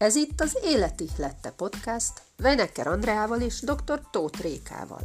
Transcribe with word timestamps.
Ez 0.00 0.14
itt 0.14 0.40
az 0.40 0.58
Életi 0.62 1.08
Lette 1.16 1.50
Podcast 1.50 2.22
Veneker 2.36 2.86
Andreával 2.86 3.40
és 3.40 3.60
dr. 3.60 4.00
Tóth 4.10 4.40
Rékával. 4.40 5.00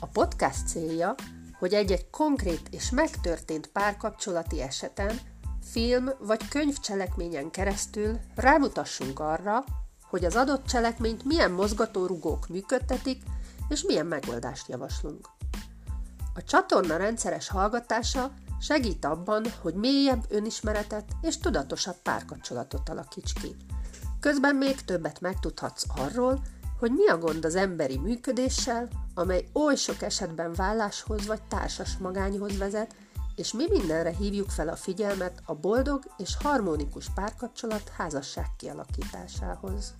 A 0.00 0.06
podcast 0.06 0.68
célja, 0.68 1.14
hogy 1.58 1.74
egy-egy 1.74 2.10
konkrét 2.10 2.68
és 2.70 2.90
megtörtént 2.90 3.66
párkapcsolati 3.66 4.62
eseten, 4.62 5.20
film 5.62 6.10
vagy 6.18 6.48
könyvcselekményen 6.48 7.50
keresztül 7.50 8.18
rámutassunk 8.34 9.20
arra, 9.20 9.64
hogy 10.10 10.24
az 10.24 10.36
adott 10.36 10.66
cselekményt 10.66 11.24
milyen 11.24 11.50
mozgatórugók 11.50 12.48
működtetik, 12.48 13.22
és 13.68 13.82
milyen 13.82 14.06
megoldást 14.06 14.68
javaslunk. 14.68 15.28
A 16.34 16.42
csatorna 16.42 16.96
rendszeres 16.96 17.48
hallgatása 17.48 18.32
segít 18.60 19.04
abban, 19.04 19.44
hogy 19.60 19.74
mélyebb 19.74 20.24
önismeretet 20.28 21.04
és 21.22 21.38
tudatosabb 21.38 21.96
párkapcsolatot 22.02 22.88
alakíts 22.88 23.32
ki. 23.32 23.56
Közben 24.24 24.56
még 24.56 24.80
többet 24.80 25.20
megtudhatsz 25.20 25.84
arról, 25.96 26.40
hogy 26.78 26.90
mi 26.90 27.08
a 27.08 27.18
gond 27.18 27.44
az 27.44 27.54
emberi 27.54 27.98
működéssel, 27.98 28.88
amely 29.14 29.44
oly 29.52 29.74
sok 29.76 30.02
esetben 30.02 30.52
válláshoz 30.52 31.26
vagy 31.26 31.42
társas 31.42 31.96
magányhoz 31.96 32.58
vezet, 32.58 32.94
és 33.36 33.52
mi 33.52 33.64
mindenre 33.68 34.10
hívjuk 34.10 34.50
fel 34.50 34.68
a 34.68 34.76
figyelmet 34.76 35.42
a 35.46 35.54
boldog 35.54 36.02
és 36.16 36.36
harmonikus 36.42 37.06
párkapcsolat 37.14 37.88
házasság 37.96 38.46
kialakításához. 38.58 39.94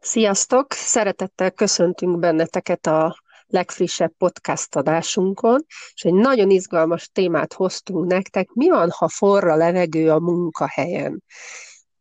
Sziasztok! 0.00 0.72
Szeretettel 0.72 1.50
köszöntünk 1.50 2.18
benneteket 2.18 2.86
a 2.86 3.16
legfrissebb 3.48 4.12
podcast 4.18 4.76
adásunkon, 4.76 5.64
és 5.94 6.04
egy 6.04 6.14
nagyon 6.14 6.50
izgalmas 6.50 7.08
témát 7.12 7.52
hoztunk 7.52 8.06
nektek. 8.06 8.48
Mi 8.52 8.68
van, 8.68 8.90
ha 8.90 9.08
forra 9.08 9.54
levegő 9.54 10.10
a 10.10 10.18
munkahelyen? 10.18 11.22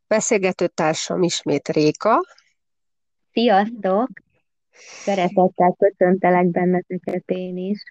Beszélgető 0.08 0.68
társam 0.68 1.24
ismét 1.24 1.68
Réka. 1.68 2.26
Sziasztok! 3.32 4.10
Szeretettel 5.04 5.76
köszöntelek 5.78 6.46
benneteket 6.46 7.24
én 7.26 7.58
is. 7.58 7.84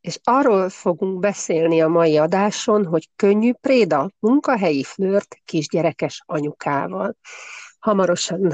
És 0.00 0.18
arról 0.22 0.68
fogunk 0.68 1.18
beszélni 1.18 1.80
a 1.80 1.88
mai 1.88 2.16
adáson, 2.16 2.86
hogy 2.86 3.08
könnyű 3.16 3.52
préda, 3.52 4.10
munkahelyi 4.18 4.82
flört 4.82 5.36
kisgyerekes 5.44 6.22
anyukával. 6.26 7.16
Hamarosan 7.84 8.52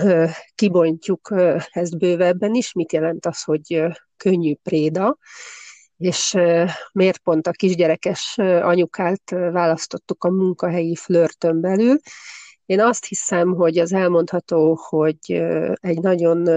kibontjuk 0.55 1.34
ezt 1.70 1.98
bővebben 1.98 2.55
is, 2.55 2.73
mit 2.73 2.92
jelent 2.92 3.27
az, 3.27 3.42
hogy 3.42 3.83
könnyű 4.17 4.55
préda, 4.62 5.19
és 5.97 6.37
miért 6.92 7.19
pont 7.19 7.47
a 7.47 7.50
kisgyerekes 7.50 8.39
anyukát 8.39 9.31
választottuk 9.31 10.25
a 10.25 10.31
munkahelyi 10.31 10.95
flörtön 10.95 11.61
belül. 11.61 11.98
Én 12.67 12.81
azt 12.81 13.05
hiszem, 13.05 13.55
hogy 13.55 13.78
az 13.78 13.92
elmondható, 13.92 14.78
hogy 14.89 15.33
egy 15.75 16.00
nagyon 16.00 16.48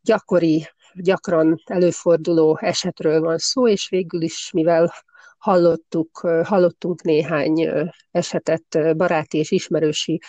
gyakori, 0.00 0.66
gyakran 0.94 1.62
előforduló 1.64 2.58
esetről 2.60 3.20
van 3.20 3.38
szó, 3.38 3.68
és 3.68 3.88
végül 3.88 4.22
is, 4.22 4.50
mivel 4.52 4.92
hallottuk, 5.38 6.18
hallottunk 6.44 7.02
néhány 7.02 7.70
esetet 8.10 8.96
baráti 8.96 9.38
és 9.38 9.50
ismerősi 9.50 10.20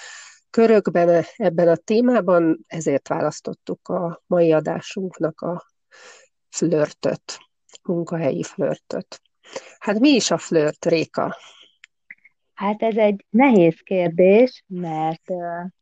körökben 0.51 1.23
ebben 1.35 1.67
a 1.67 1.75
témában, 1.75 2.59
ezért 2.67 3.07
választottuk 3.07 3.87
a 3.87 4.21
mai 4.27 4.51
adásunknak 4.51 5.41
a 5.41 5.63
flörtöt, 6.49 7.37
munkahelyi 7.83 8.43
flörtöt. 8.43 9.21
Hát 9.79 9.99
mi 9.99 10.09
is 10.09 10.31
a 10.31 10.37
flört, 10.37 10.85
Réka? 10.85 11.37
Hát 12.53 12.81
ez 12.81 12.95
egy 12.95 13.25
nehéz 13.29 13.79
kérdés, 13.83 14.63
mert 14.67 15.31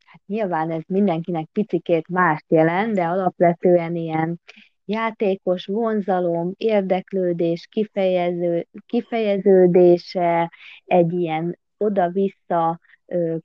hát 0.06 0.22
nyilván 0.25 0.72
ez 0.72 0.81
mindenkinek 0.88 1.50
picikét 1.52 2.08
mást 2.08 2.46
jelent, 2.47 2.94
de 2.94 3.03
alapvetően 3.03 3.96
ilyen 3.96 4.41
játékos 4.85 5.66
vonzalom, 5.66 6.53
érdeklődés, 6.58 7.68
kifejező, 7.72 8.68
kifejeződése, 8.85 10.52
egy 10.85 11.13
ilyen 11.13 11.59
oda-vissza 11.78 12.79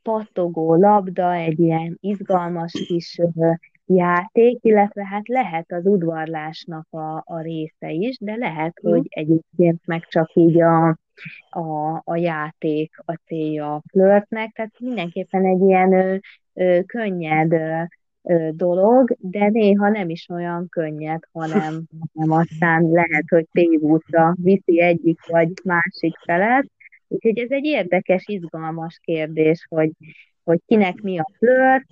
pattogó 0.02 0.74
labda, 0.74 1.34
egy 1.34 1.58
ilyen 1.58 1.96
izgalmas 2.00 2.72
kis 2.72 3.20
játék, 3.86 4.58
illetve 4.64 5.04
hát 5.06 5.28
lehet 5.28 5.72
az 5.72 5.86
udvarlásnak 5.86 6.86
a, 6.90 7.22
a 7.26 7.40
része 7.40 7.90
is, 7.90 8.18
de 8.20 8.36
lehet, 8.36 8.80
mm. 8.86 8.90
hogy 8.90 9.06
egyébként 9.08 9.86
meg 9.86 10.06
csak 10.08 10.30
így 10.34 10.60
a, 10.60 10.88
a, 11.50 12.00
a 12.04 12.16
játék 12.16 12.92
a 13.04 13.20
célja 13.26 13.74
a 13.74 13.82
flörtnek, 13.90 14.52
tehát 14.52 14.80
mindenképpen 14.80 15.44
egy 15.44 15.60
ilyen 15.60 15.92
ö, 15.92 16.16
ö, 16.54 16.80
könnyed 16.86 17.52
ö, 17.52 17.82
ö, 18.22 18.48
dolog, 18.52 19.16
de 19.18 19.48
néha 19.48 19.88
nem 19.88 20.08
is 20.08 20.28
olyan 20.28 20.68
könnyed, 20.68 21.22
hanem, 21.32 21.82
hanem 22.14 22.38
aztán 22.38 22.90
lehet, 22.90 23.24
hogy 23.28 23.46
tévútra 23.52 24.34
viszi 24.42 24.80
egyik 24.80 25.26
vagy 25.26 25.52
másik 25.64 26.16
felet, 26.24 26.66
Úgyhogy 27.08 27.38
ez 27.38 27.50
egy 27.50 27.64
érdekes, 27.64 28.24
izgalmas 28.26 28.98
kérdés, 29.02 29.66
hogy, 29.68 29.90
hogy 30.44 30.60
kinek 30.66 31.00
mi 31.00 31.18
a 31.18 31.26
flört, 31.38 31.86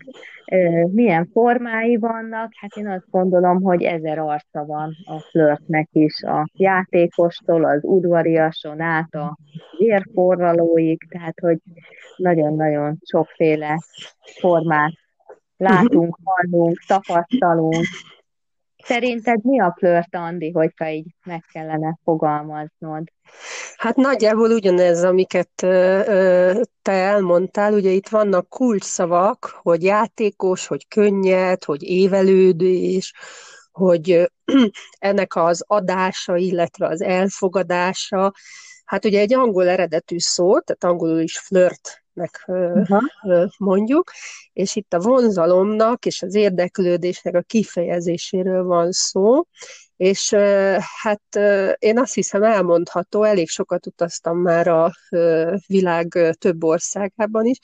milyen 0.93 1.29
formái 1.33 1.97
vannak. 1.97 2.51
Hát 2.61 2.77
én 2.77 2.89
azt 2.89 3.11
gondolom, 3.11 3.63
hogy 3.63 3.83
ezer 3.83 4.19
arca 4.19 4.65
van 4.65 4.97
a 5.05 5.19
flörtnek 5.31 5.89
is, 5.93 6.23
a 6.23 6.49
játékostól, 6.53 7.65
az 7.65 7.85
udvariason 7.85 8.81
át 8.81 9.15
a 9.15 9.39
vérforralóig, 9.79 11.09
tehát 11.09 11.41
hogy 11.41 11.59
nagyon-nagyon 12.17 12.99
sokféle 13.05 13.79
formát 14.41 14.93
látunk, 15.57 16.19
hallunk, 16.25 16.79
tapasztalunk, 16.87 17.87
Szerinted 18.85 19.45
mi 19.45 19.61
a 19.61 19.75
flört, 19.79 20.15
Andi, 20.15 20.51
hogyha 20.51 20.89
így 20.89 21.07
meg 21.25 21.45
kellene 21.53 21.99
fogalmaznod? 22.05 23.03
Hát 23.77 23.97
nagyjából 23.97 24.51
ugyanez, 24.51 25.03
amiket 25.05 25.51
te 26.83 26.93
elmondtál, 26.93 27.73
ugye 27.73 27.91
itt 27.91 28.09
vannak 28.09 28.49
kulcsszavak, 28.49 29.59
hogy 29.63 29.83
játékos, 29.83 30.67
hogy 30.67 30.89
könnyed, 30.89 31.65
hogy 31.65 31.83
évelődés, 31.83 33.13
hogy 33.73 34.31
ennek 34.99 35.37
az 35.37 35.65
adása, 35.67 36.37
illetve 36.37 36.87
az 36.87 37.03
elfogadása, 37.03 38.33
hát 38.85 39.05
ugye 39.05 39.21
egy 39.21 39.35
angol 39.35 39.69
eredetű 39.69 40.19
szó, 40.19 40.61
tehát 40.61 40.85
angolul 40.85 41.21
is 41.21 41.39
flirt 41.39 42.02
meg 42.15 42.31
uh-huh. 42.47 43.49
mondjuk, 43.59 44.11
és 44.53 44.77
itt 44.77 44.93
a 44.93 45.01
vonzalomnak 45.01 46.07
és 46.07 46.23
az 46.23 46.35
érdeklődésnek 46.35 47.35
a 47.35 47.43
kifejezéséről 47.43 48.65
van 48.65 48.93
szó, 48.93 49.43
és 49.97 50.35
hát 51.03 51.37
én 51.79 51.99
azt 51.99 52.15
hiszem 52.15 52.43
elmondható, 52.43 53.23
elég 53.23 53.49
sokat 53.49 53.87
utaztam 53.87 54.39
már 54.39 54.69
a 54.69 54.91
világ 55.67 56.37
több 56.39 56.65
országában 56.65 57.47
is, 57.47 57.59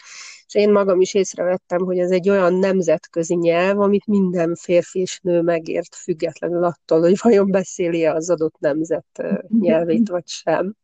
és 0.47 0.55
én 0.55 0.73
magam 0.73 1.01
is 1.01 1.15
észrevettem, 1.15 1.79
hogy 1.79 1.99
ez 1.99 2.11
egy 2.11 2.29
olyan 2.29 2.55
nemzetközi 2.55 3.35
nyelv, 3.35 3.81
amit 3.81 4.07
minden 4.07 4.55
férfi 4.55 5.01
és 5.01 5.19
nő 5.23 5.43
megért, 5.43 5.95
függetlenül 5.95 6.65
attól, 6.65 7.01
hogy 7.01 7.19
vajon 7.23 7.51
beszéli 7.51 8.07
az 8.07 8.31
adott 8.31 8.59
nemzet 8.59 9.23
nyelvét, 9.61 10.09
vagy 10.09 10.27
sem. 10.27 10.75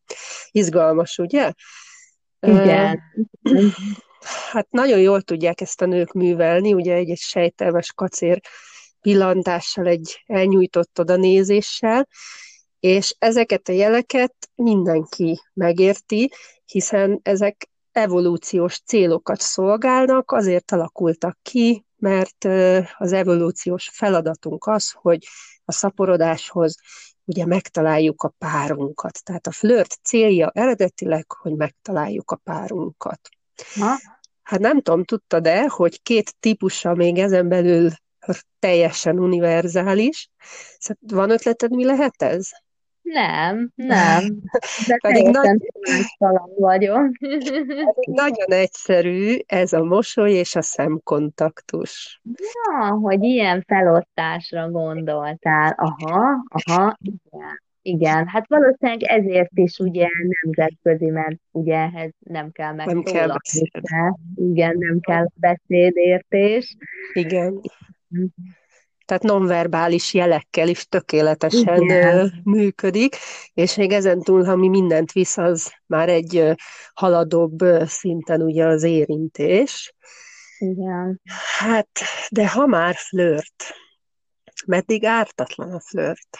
Izgalmas, 0.50 1.18
ugye? 1.18 1.52
Igen. 2.46 3.00
Hát 4.50 4.70
nagyon 4.70 4.98
jól 4.98 5.22
tudják 5.22 5.60
ezt 5.60 5.82
a 5.82 5.86
nők 5.86 6.12
művelni, 6.12 6.72
ugye 6.72 6.94
egy, 6.94 7.10
egy 7.10 7.18
sejtelmes 7.18 7.92
kacér 7.92 8.40
pillantással, 9.00 9.86
egy 9.86 10.22
elnyújtott 10.26 10.98
oda 11.00 11.16
nézéssel, 11.16 12.08
és 12.80 13.14
ezeket 13.18 13.68
a 13.68 13.72
jeleket 13.72 14.34
mindenki 14.54 15.40
megérti, 15.52 16.30
hiszen 16.66 17.20
ezek 17.22 17.68
evolúciós 17.92 18.80
célokat 18.80 19.40
szolgálnak, 19.40 20.32
azért 20.32 20.72
alakultak 20.72 21.38
ki, 21.42 21.84
mert 21.96 22.44
az 22.98 23.12
evolúciós 23.12 23.90
feladatunk 23.92 24.66
az, 24.66 24.90
hogy 24.90 25.26
a 25.64 25.72
szaporodáshoz 25.72 26.76
ugye 27.24 27.46
megtaláljuk 27.46 28.22
a 28.22 28.34
párunkat. 28.38 29.24
Tehát 29.24 29.46
a 29.46 29.50
flirt 29.50 29.98
célja 30.02 30.50
eredetileg, 30.54 31.32
hogy 31.32 31.52
megtaláljuk 31.52 32.30
a 32.30 32.36
párunkat. 32.36 33.20
Ha? 33.74 33.96
Hát 34.42 34.60
nem 34.60 34.80
tudom, 34.80 35.04
tudtad-e, 35.04 35.68
hogy 35.68 36.02
két 36.02 36.34
típusa 36.40 36.94
még 36.94 37.18
ezen 37.18 37.48
belül 37.48 37.90
teljesen 38.58 39.18
univerzális. 39.18 40.28
Szóval 40.78 41.18
van 41.18 41.30
ötleted, 41.30 41.70
mi 41.70 41.84
lehet 41.84 42.22
ez? 42.22 42.48
Nem, 43.04 43.70
nem. 43.74 44.24
De 44.86 44.96
Pedig 45.02 45.28
nagy... 45.28 45.60
vagyok. 46.58 47.08
nagyon 48.04 48.48
egyszerű 48.48 49.36
ez 49.46 49.72
a 49.72 49.84
mosoly 49.84 50.32
és 50.32 50.54
a 50.54 50.62
szemkontaktus. 50.62 52.20
Ja, 52.24 52.88
hogy 52.88 53.22
ilyen 53.22 53.64
felosztásra 53.66 54.70
gondoltál. 54.70 55.74
Aha, 55.76 56.44
aha, 56.48 56.96
igen. 57.00 57.62
Igen, 57.82 58.26
hát 58.26 58.48
valószínűleg 58.48 59.02
ezért 59.02 59.50
is 59.54 59.78
ugye 59.78 60.08
nemzetközi, 60.42 61.06
mert 61.06 61.36
ugye 61.50 61.74
ehhez 61.74 62.10
nem 62.18 62.50
kell 62.50 62.72
megszólalni. 62.74 63.32
Igen, 64.34 64.76
nem 64.78 65.00
kell 65.00 65.26
beszédértés. 65.34 66.76
Igen. 67.12 67.60
Tehát 69.04 69.22
nonverbális 69.22 70.14
jelekkel 70.14 70.68
is 70.68 70.86
tökéletesen 70.86 71.82
Igen. 71.82 72.40
működik, 72.44 73.16
és 73.54 73.76
még 73.76 73.92
ezen 73.92 74.20
túl, 74.20 74.44
ha 74.44 74.56
mi 74.56 74.68
mindent 74.68 75.12
visz, 75.12 75.36
az 75.36 75.72
már 75.86 76.08
egy 76.08 76.54
haladóbb 76.94 77.58
szinten 77.84 78.42
ugye 78.42 78.66
az 78.66 78.82
érintés. 78.82 79.94
Igen. 80.58 81.20
Hát, 81.58 81.88
de 82.30 82.48
ha 82.48 82.66
már 82.66 82.94
flört, 82.94 83.64
meddig 84.66 85.04
ártatlan 85.04 85.72
a 85.72 85.80
flört? 85.80 86.38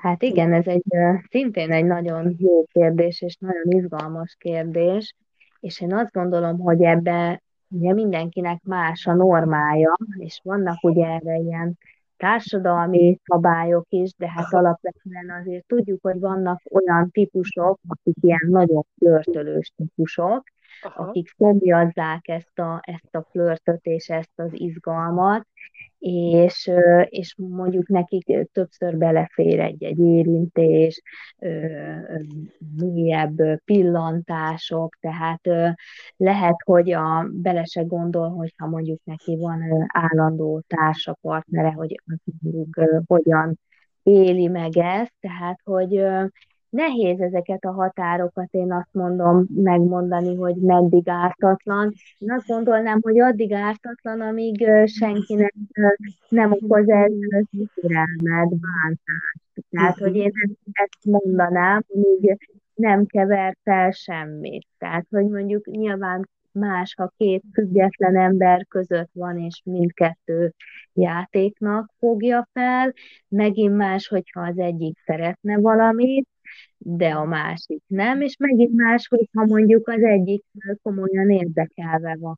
Hát 0.00 0.22
igen, 0.22 0.52
ez 0.52 0.66
egy 0.66 0.84
szintén 1.30 1.72
egy 1.72 1.84
nagyon 1.84 2.36
jó 2.38 2.64
kérdés, 2.64 3.22
és 3.22 3.36
nagyon 3.40 3.70
izgalmas 3.80 4.36
kérdés, 4.38 5.14
és 5.60 5.80
én 5.80 5.94
azt 5.94 6.12
gondolom, 6.12 6.58
hogy 6.58 6.82
ebbe 6.82 7.42
ugye 7.68 7.92
mindenkinek 7.92 8.62
más 8.62 9.06
a 9.06 9.14
normája, 9.14 9.96
és 10.18 10.40
vannak 10.42 10.84
ugye 10.84 11.06
erre 11.06 11.36
ilyen 11.36 11.78
társadalmi 12.16 13.20
szabályok 13.24 13.86
is, 13.88 14.14
de 14.16 14.30
hát 14.30 14.52
alapvetően 14.52 15.30
azért 15.40 15.66
tudjuk, 15.66 16.02
hogy 16.02 16.20
vannak 16.20 16.60
olyan 16.70 17.10
típusok, 17.10 17.78
akik 17.88 18.16
ilyen 18.20 18.46
nagyon 18.48 18.86
flörtölős 18.98 19.72
típusok, 19.76 20.44
Aha. 20.82 21.02
akik 21.02 21.28
fogjazzák 21.36 22.28
ezt 22.28 22.58
a, 22.58 22.80
ezt 22.82 23.14
a 23.14 23.26
flörtöt 23.30 23.84
és 23.86 24.08
ezt 24.08 24.32
az 24.34 24.50
izgalmat, 24.52 25.46
és, 25.98 26.70
és 27.08 27.34
mondjuk 27.38 27.88
nekik 27.88 28.50
többször 28.52 28.96
belefér 28.96 29.60
egy-egy 29.60 29.98
érintés, 29.98 31.02
mélyebb 32.76 33.62
pillantások, 33.64 34.96
tehát 35.00 35.40
lehet, 36.16 36.56
hogy 36.64 36.92
a, 36.92 37.28
bele 37.32 37.64
se 37.64 37.82
gondol, 37.82 38.28
hogyha 38.28 38.66
mondjuk 38.66 39.00
neki 39.04 39.36
van 39.36 39.62
állandó 39.86 40.62
társa, 40.66 41.18
partnere, 41.20 41.72
hogy 41.72 42.02
mondjuk 42.04 42.80
hogyan 43.06 43.58
éli 44.02 44.46
meg 44.46 44.76
ezt, 44.76 45.14
tehát 45.20 45.60
hogy 45.64 46.02
nehéz 46.70 47.20
ezeket 47.20 47.64
a 47.64 47.72
határokat, 47.72 48.48
én 48.50 48.72
azt 48.72 48.92
mondom, 48.92 49.46
megmondani, 49.54 50.34
hogy 50.34 50.56
meddig 50.56 51.08
ártatlan. 51.08 51.92
Én 52.18 52.32
azt 52.32 52.46
gondolnám, 52.46 52.98
hogy 53.02 53.20
addig 53.20 53.52
ártatlan, 53.52 54.20
amíg 54.20 54.68
senkinek 54.84 55.54
nem 56.28 56.52
okoz 56.52 56.88
ez 56.88 57.12
sérelmet, 57.74 58.48
bántást. 58.48 59.40
Tehát, 59.70 59.98
hogy 59.98 60.16
én 60.16 60.32
ezt, 60.72 61.04
mondanám, 61.04 61.84
amíg 61.94 62.38
nem 62.74 63.06
kever 63.06 63.56
fel 63.62 63.90
semmit. 63.90 64.66
Tehát, 64.78 65.06
hogy 65.10 65.26
mondjuk 65.26 65.66
nyilván 65.66 66.28
más, 66.52 66.94
ha 66.94 67.12
két 67.16 67.42
független 67.52 68.16
ember 68.16 68.66
között 68.68 69.10
van, 69.12 69.38
és 69.38 69.62
mindkettő 69.64 70.52
játéknak 70.92 71.90
fogja 71.98 72.48
fel, 72.52 72.92
megint 73.28 73.76
más, 73.76 74.08
hogyha 74.08 74.40
az 74.40 74.58
egyik 74.58 74.98
szeretne 75.04 75.56
valamit, 75.58 76.28
de 76.78 77.08
a 77.08 77.24
másik 77.24 77.82
nem, 77.86 78.20
és 78.20 78.36
megint 78.38 78.74
más, 78.74 79.08
hogyha 79.08 79.44
mondjuk 79.44 79.88
az 79.88 80.02
egyik 80.02 80.44
komolyan 80.82 81.30
érdekelve 81.30 82.16
van 82.20 82.36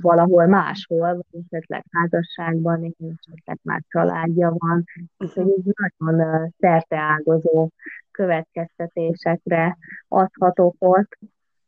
valahol 0.00 0.46
máshol, 0.46 1.14
vagy 1.14 1.42
esetleg 1.50 1.84
házasságban, 1.90 2.84
és 2.84 2.94
esetleg 2.98 3.58
már 3.62 3.82
családja 3.88 4.54
van, 4.58 4.84
úgyhogy 5.18 5.52
ez 5.56 5.72
nagyon 5.96 6.54
szerteágozó 6.58 7.70
következtetésekre 8.10 9.78
adhatok 10.08 10.74
ott. 10.78 11.18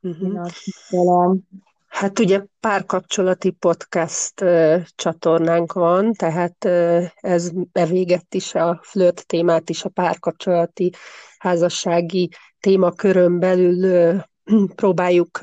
Uh-huh. 0.03 0.29
Én 0.29 0.39
azt 0.39 0.65
gondolom. 0.91 1.47
Hát 1.99 2.19
ugye 2.19 2.43
párkapcsolati 2.61 3.51
podcast 3.51 4.41
uh, 4.41 4.83
csatornánk 4.95 5.73
van, 5.73 6.13
tehát 6.13 6.65
uh, 6.65 7.05
ez 7.17 7.51
bevégett 7.73 8.35
is 8.35 8.55
a 8.55 8.81
flirt 8.83 9.27
témát 9.27 9.71
is 9.71 9.85
a 9.85 9.89
párkapcsolati 9.89 10.93
házassági 11.39 12.31
témakörön 12.61 13.39
belül 13.39 13.75
uh, 14.45 14.65
próbáljuk 14.81 15.41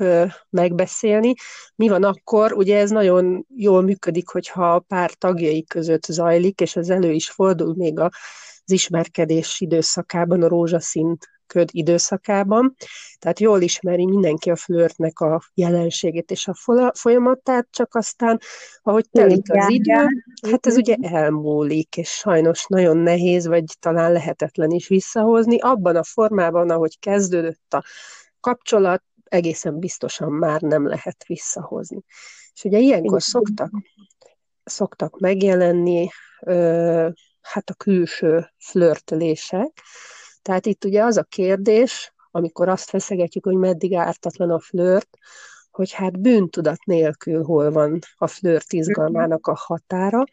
megbeszélni. 0.50 1.34
Mi 1.74 1.88
van 1.88 2.04
akkor? 2.04 2.52
Ugye 2.52 2.78
ez 2.78 2.90
nagyon 2.90 3.46
jól 3.56 3.82
működik, 3.82 4.28
hogyha 4.28 4.74
a 4.74 4.78
pár 4.80 5.10
tagjai 5.10 5.64
között 5.64 6.04
zajlik, 6.04 6.60
és 6.60 6.76
ez 6.76 6.88
elő 6.88 7.12
is 7.12 7.30
fordul 7.30 7.74
még 7.76 8.00
az 8.00 8.10
ismerkedés 8.64 9.60
időszakában, 9.60 10.42
a 10.42 10.48
rózsaszín 10.48 11.16
köd 11.46 11.68
időszakában. 11.72 12.74
Tehát 13.18 13.40
jól 13.40 13.60
ismeri 13.60 14.04
mindenki 14.04 14.50
a 14.50 14.56
flörtnek 14.56 15.20
a 15.20 15.42
jelenségét 15.54 16.30
és 16.30 16.48
a 16.48 16.54
folyamatát, 16.94 17.66
csak 17.70 17.94
aztán, 17.94 18.40
ahogy 18.82 19.10
telik 19.10 19.52
az 19.52 19.68
idő, 19.68 20.06
hát 20.50 20.66
ez 20.66 20.76
ugye 20.76 20.96
elmúlik, 21.00 21.96
és 21.96 22.08
sajnos 22.08 22.66
nagyon 22.68 22.96
nehéz, 22.96 23.46
vagy 23.46 23.64
talán 23.80 24.12
lehetetlen 24.12 24.70
is 24.70 24.88
visszahozni. 24.88 25.58
Abban 25.58 25.96
a 25.96 26.04
formában, 26.04 26.70
ahogy 26.70 26.98
kezdődött 26.98 27.72
a 27.72 27.84
kapcsolat, 28.40 29.02
egészen 29.24 29.78
biztosan 29.78 30.32
már 30.32 30.60
nem 30.60 30.86
lehet 30.86 31.24
visszahozni. 31.26 32.02
És 32.54 32.64
ugye 32.64 32.78
ilyenkor 32.78 33.22
szoktak, 33.22 33.70
szoktak 34.64 35.18
megjelenni 35.18 36.08
ö, 36.40 37.08
hát 37.40 37.70
a 37.70 37.74
külső 37.74 38.52
flörtölések, 38.58 39.82
tehát 40.46 40.66
itt 40.66 40.84
ugye 40.84 41.02
az 41.02 41.16
a 41.16 41.22
kérdés, 41.22 42.14
amikor 42.30 42.68
azt 42.68 42.90
feszegetjük, 42.90 43.44
hogy 43.44 43.56
meddig 43.56 43.94
ártatlan 43.94 44.50
a 44.50 44.58
flört, 44.58 45.08
hogy 45.70 45.92
hát 45.92 46.20
bűntudat 46.20 46.84
nélkül 46.84 47.44
hol 47.44 47.70
van 47.70 47.98
a 48.16 48.26
flört 48.26 48.72
izgalmának 48.72 49.46
a 49.46 49.56
határa, 49.56 50.24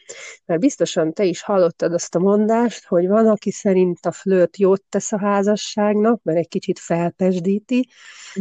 mert 0.46 0.60
biztosan 0.60 1.14
te 1.14 1.24
is 1.24 1.42
hallottad 1.42 1.94
azt 1.94 2.16
a 2.16 2.20
mondást, 2.20 2.86
hogy 2.86 3.08
van, 3.08 3.28
aki 3.28 3.52
szerint 3.52 4.06
a 4.06 4.12
flört 4.12 4.58
jót 4.58 4.84
tesz 4.90 5.12
a 5.12 5.20
házasságnak, 5.20 6.24
mert 6.24 6.38
egy 6.38 6.48
kicsit 6.48 6.80
felpesdíti, 6.80 7.90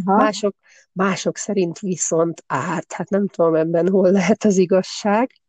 mások, 0.05 0.55
mások 0.93 1.37
szerint 1.37 1.79
viszont 1.79 2.45
árt. 2.47 2.93
Hát 2.93 3.09
nem 3.09 3.29
tudom 3.29 3.55
ebben 3.55 3.89
hol 3.89 4.11
lehet 4.11 4.45
az 4.45 4.57
igazság. 4.57 5.42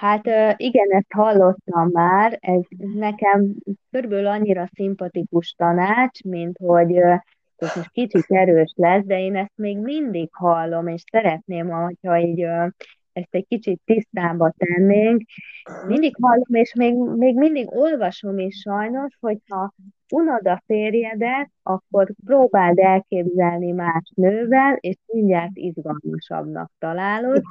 Hát 0.00 0.26
igen, 0.56 0.90
ezt 0.90 1.12
hallottam 1.12 1.88
már, 1.92 2.38
ez 2.40 2.60
nekem 2.94 3.54
körülbelül 3.90 4.26
annyira 4.26 4.68
szimpatikus 4.74 5.54
tanács, 5.56 6.22
mint 6.22 6.56
hogy 6.58 6.96
ez 7.56 7.74
most 7.76 7.90
kicsit 7.90 8.24
erős 8.28 8.72
lesz, 8.76 9.04
de 9.04 9.20
én 9.20 9.36
ezt 9.36 9.52
még 9.54 9.78
mindig 9.78 10.28
hallom, 10.32 10.86
és 10.86 11.02
szeretném, 11.12 11.70
hogyha 11.70 12.18
így 12.18 12.40
ezt 13.12 13.28
egy 13.30 13.46
kicsit 13.48 13.80
tisztába 13.84 14.52
tennénk. 14.56 15.22
Mindig 15.86 16.16
hallom, 16.20 16.54
és 16.54 16.74
még, 16.74 16.94
még 16.94 17.36
mindig 17.36 17.76
olvasom 17.76 18.38
is 18.38 18.60
sajnos, 18.60 19.16
hogyha 19.20 19.74
unod 20.12 20.46
a 20.46 20.62
férjedet, 20.66 21.50
akkor 21.62 22.14
próbáld 22.24 22.78
elképzelni 22.78 23.70
más 23.72 24.12
nővel, 24.14 24.76
és 24.80 24.96
mindjárt 25.06 25.50
izgalmasabbnak 25.54 26.70
találod, 26.78 27.42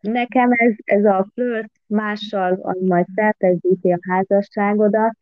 Nekem 0.00 0.50
ez, 0.52 0.74
ez 0.84 1.04
a 1.04 1.26
flirt 1.34 1.70
mással, 1.86 2.58
ami 2.62 2.86
majd 2.86 3.06
felpezdíti 3.14 3.92
a 3.92 3.98
házasságodat, 4.08 5.16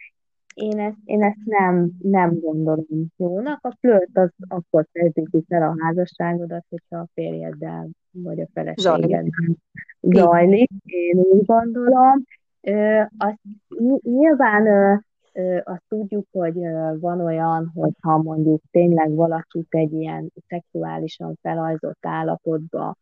én 0.54 0.78
ezt, 0.78 0.96
én 1.04 1.22
ezt 1.22 1.44
nem, 1.44 1.90
nem 2.02 2.40
gondolom 2.40 3.06
jónak. 3.16 3.58
A 3.62 3.76
flirt 3.80 4.18
az 4.18 4.30
akkor 4.48 4.86
kezdődik 4.92 5.44
el 5.48 5.62
a 5.62 5.76
házasságodat, 5.78 6.64
hogyha 6.68 6.98
a 6.98 7.08
férjeddel 7.14 7.88
vagy 8.10 8.40
a 8.40 8.46
feleségeddel 8.54 9.24
zajlik. 10.00 10.70
Én 10.84 11.18
úgy 11.18 11.44
gondolom. 11.44 12.24
Azt, 13.18 13.38
nyilván 14.02 14.66
azt 15.64 15.82
tudjuk, 15.88 16.26
hogy 16.32 16.58
van 17.00 17.20
olyan, 17.20 17.70
hogyha 17.74 18.16
mondjuk 18.16 18.62
tényleg 18.70 19.14
valakit 19.14 19.66
egy 19.68 19.92
ilyen 19.92 20.32
szexuálisan 20.48 21.38
felajzott 21.42 22.06
állapotba 22.06 22.96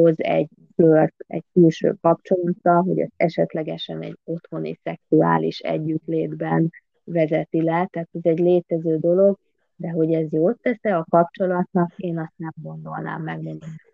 hoz 0.00 0.14
egy 0.16 0.48
flört, 0.74 1.14
egy 1.26 1.44
külső 1.52 1.96
kapcsolata, 2.00 2.82
hogy 2.82 2.98
ez 2.98 3.08
esetlegesen 3.16 4.02
egy 4.02 4.18
otthoni 4.24 4.78
szexuális 4.82 5.58
együttlétben 5.58 6.70
vezeti 7.04 7.62
le, 7.62 7.88
tehát 7.90 8.08
ez 8.12 8.20
egy 8.22 8.38
létező 8.38 8.96
dolog, 8.96 9.38
de 9.76 9.90
hogy 9.90 10.12
ez 10.12 10.32
jót 10.32 10.58
tesz 10.62 10.92
a 10.92 11.06
kapcsolatnak, 11.10 11.92
én 11.96 12.18
azt 12.18 12.32
nem 12.36 12.52
gondolnám 12.62 13.22
meg, 13.22 13.40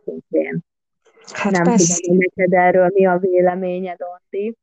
szintén. 0.05 0.65
Hát 1.33 1.53
nem 1.53 1.63
persze. 1.63 2.01
tudom, 2.03 2.19
neked 2.19 2.53
erről 2.53 2.91
mi 2.95 3.07
a 3.07 3.19
véleményed, 3.19 3.99
Andi? 4.01 4.57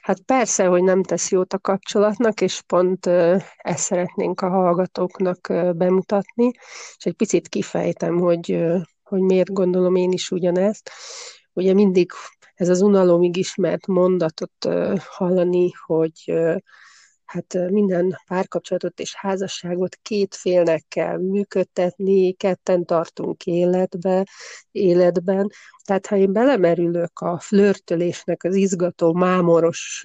Hát 0.00 0.20
persze, 0.20 0.66
hogy 0.66 0.82
nem 0.82 1.02
tesz 1.02 1.30
jót 1.30 1.52
a 1.52 1.58
kapcsolatnak, 1.58 2.40
és 2.40 2.62
pont 2.62 3.06
ezt 3.56 3.78
szeretnénk 3.78 4.40
a 4.40 4.48
hallgatóknak 4.48 5.52
bemutatni, 5.76 6.50
és 6.96 7.04
egy 7.04 7.16
picit 7.16 7.48
kifejtem, 7.48 8.18
hogy 8.18 8.64
hogy 9.14 9.22
miért 9.22 9.52
gondolom 9.52 9.94
én 9.94 10.12
is 10.12 10.30
ugyanezt. 10.30 10.90
Ugye 11.52 11.72
mindig 11.72 12.10
ez 12.54 12.68
az 12.68 12.80
unalomig 12.80 13.36
ismert 13.36 13.86
mondatot 13.86 14.68
hallani, 14.98 15.70
hogy 15.86 16.32
hát 17.24 17.70
minden 17.70 18.18
párkapcsolatot 18.26 19.00
és 19.00 19.14
házasságot 19.14 19.96
két 20.02 20.34
félnek 20.34 20.84
kell 20.88 21.18
működtetni, 21.18 22.32
ketten 22.32 22.84
tartunk 22.84 23.44
életbe, 23.44 24.26
életben. 24.70 25.50
Tehát 25.84 26.06
ha 26.06 26.16
én 26.16 26.32
belemerülök 26.32 27.18
a 27.18 27.38
flörtölésnek 27.38 28.44
az 28.44 28.54
izgató, 28.54 29.12
mámoros 29.12 30.04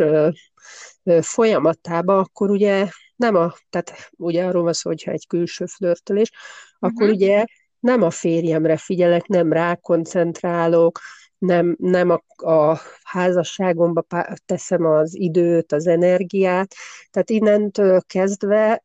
folyamatába, 1.22 2.18
akkor 2.18 2.50
ugye 2.50 2.88
nem 3.16 3.36
a, 3.36 3.54
tehát 3.70 4.10
ugye 4.18 4.46
arról 4.46 4.64
van 4.64 4.74
szó, 4.74 4.90
hogyha 4.90 5.12
egy 5.12 5.28
külső 5.28 5.66
flörtölés, 5.66 6.30
uh-huh. 6.30 6.90
akkor 6.90 7.10
ugye 7.10 7.46
nem 7.80 8.02
a 8.02 8.10
férjemre 8.10 8.78
figyelek, 8.78 9.28
nem 9.28 9.54
rá 9.54 9.76
koncentrálok, 9.76 11.00
nem, 11.38 11.76
nem 11.80 12.10
a, 12.10 12.50
a 12.50 12.80
házasságomba 13.04 14.06
teszem 14.46 14.86
az 14.86 15.16
időt, 15.16 15.72
az 15.72 15.88
energiát, 15.88 16.74
tehát 17.12 17.30
innentől 17.30 18.02
kezdve 18.08 18.84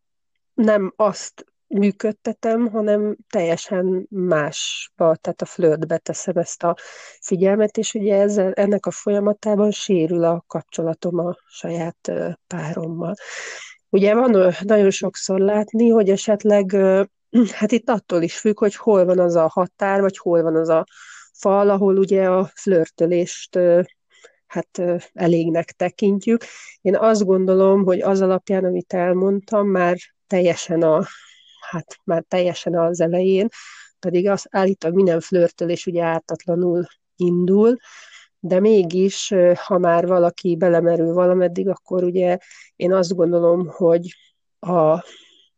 nem 0.54 0.92
azt 0.96 1.44
működtetem, 1.66 2.68
hanem 2.68 3.16
teljesen 3.30 4.06
másba, 4.10 5.16
tehát 5.16 5.42
a 5.42 5.44
flörtbe 5.44 5.98
teszem 5.98 6.36
ezt 6.36 6.62
a 6.62 6.76
figyelmet, 7.20 7.76
és 7.76 7.94
ugye 7.94 8.16
ezzel, 8.16 8.52
ennek 8.52 8.86
a 8.86 8.90
folyamatában 8.90 9.70
sérül 9.70 10.24
a 10.24 10.44
kapcsolatom 10.46 11.18
a 11.18 11.36
saját 11.46 12.12
párommal. 12.46 13.14
Ugye 13.88 14.14
van 14.14 14.54
nagyon 14.64 14.90
sokszor 14.90 15.40
látni, 15.40 15.88
hogy 15.88 16.10
esetleg, 16.10 16.76
hát 17.52 17.72
itt 17.72 17.90
attól 17.90 18.22
is 18.22 18.38
függ, 18.38 18.58
hogy 18.58 18.74
hol 18.74 19.04
van 19.04 19.18
az 19.18 19.34
a 19.34 19.48
határ, 19.48 20.00
vagy 20.00 20.18
hol 20.18 20.42
van 20.42 20.56
az 20.56 20.68
a 20.68 20.84
fal, 21.32 21.70
ahol 21.70 21.96
ugye 21.98 22.30
a 22.30 22.50
flörtölést 22.54 23.58
hát 24.46 24.82
elégnek 25.12 25.70
tekintjük. 25.70 26.44
Én 26.80 26.96
azt 26.96 27.24
gondolom, 27.24 27.84
hogy 27.84 28.00
az 28.00 28.20
alapján, 28.20 28.64
amit 28.64 28.92
elmondtam, 28.92 29.68
már 29.68 29.96
teljesen 30.26 30.82
a, 30.82 31.04
hát 31.70 31.96
már 32.04 32.24
teljesen 32.28 32.78
az 32.78 33.00
elején, 33.00 33.48
pedig 33.98 34.28
az 34.28 34.46
állítólag 34.50 34.96
minden 34.96 35.20
flörtölés 35.20 35.86
ugye 35.86 36.02
ártatlanul 36.02 36.86
indul, 37.16 37.76
de 38.38 38.60
mégis, 38.60 39.32
ha 39.54 39.78
már 39.78 40.06
valaki 40.06 40.56
belemerül 40.56 41.12
valameddig, 41.12 41.68
akkor 41.68 42.04
ugye 42.04 42.38
én 42.76 42.92
azt 42.92 43.14
gondolom, 43.14 43.68
hogy 43.68 44.16
a 44.58 45.04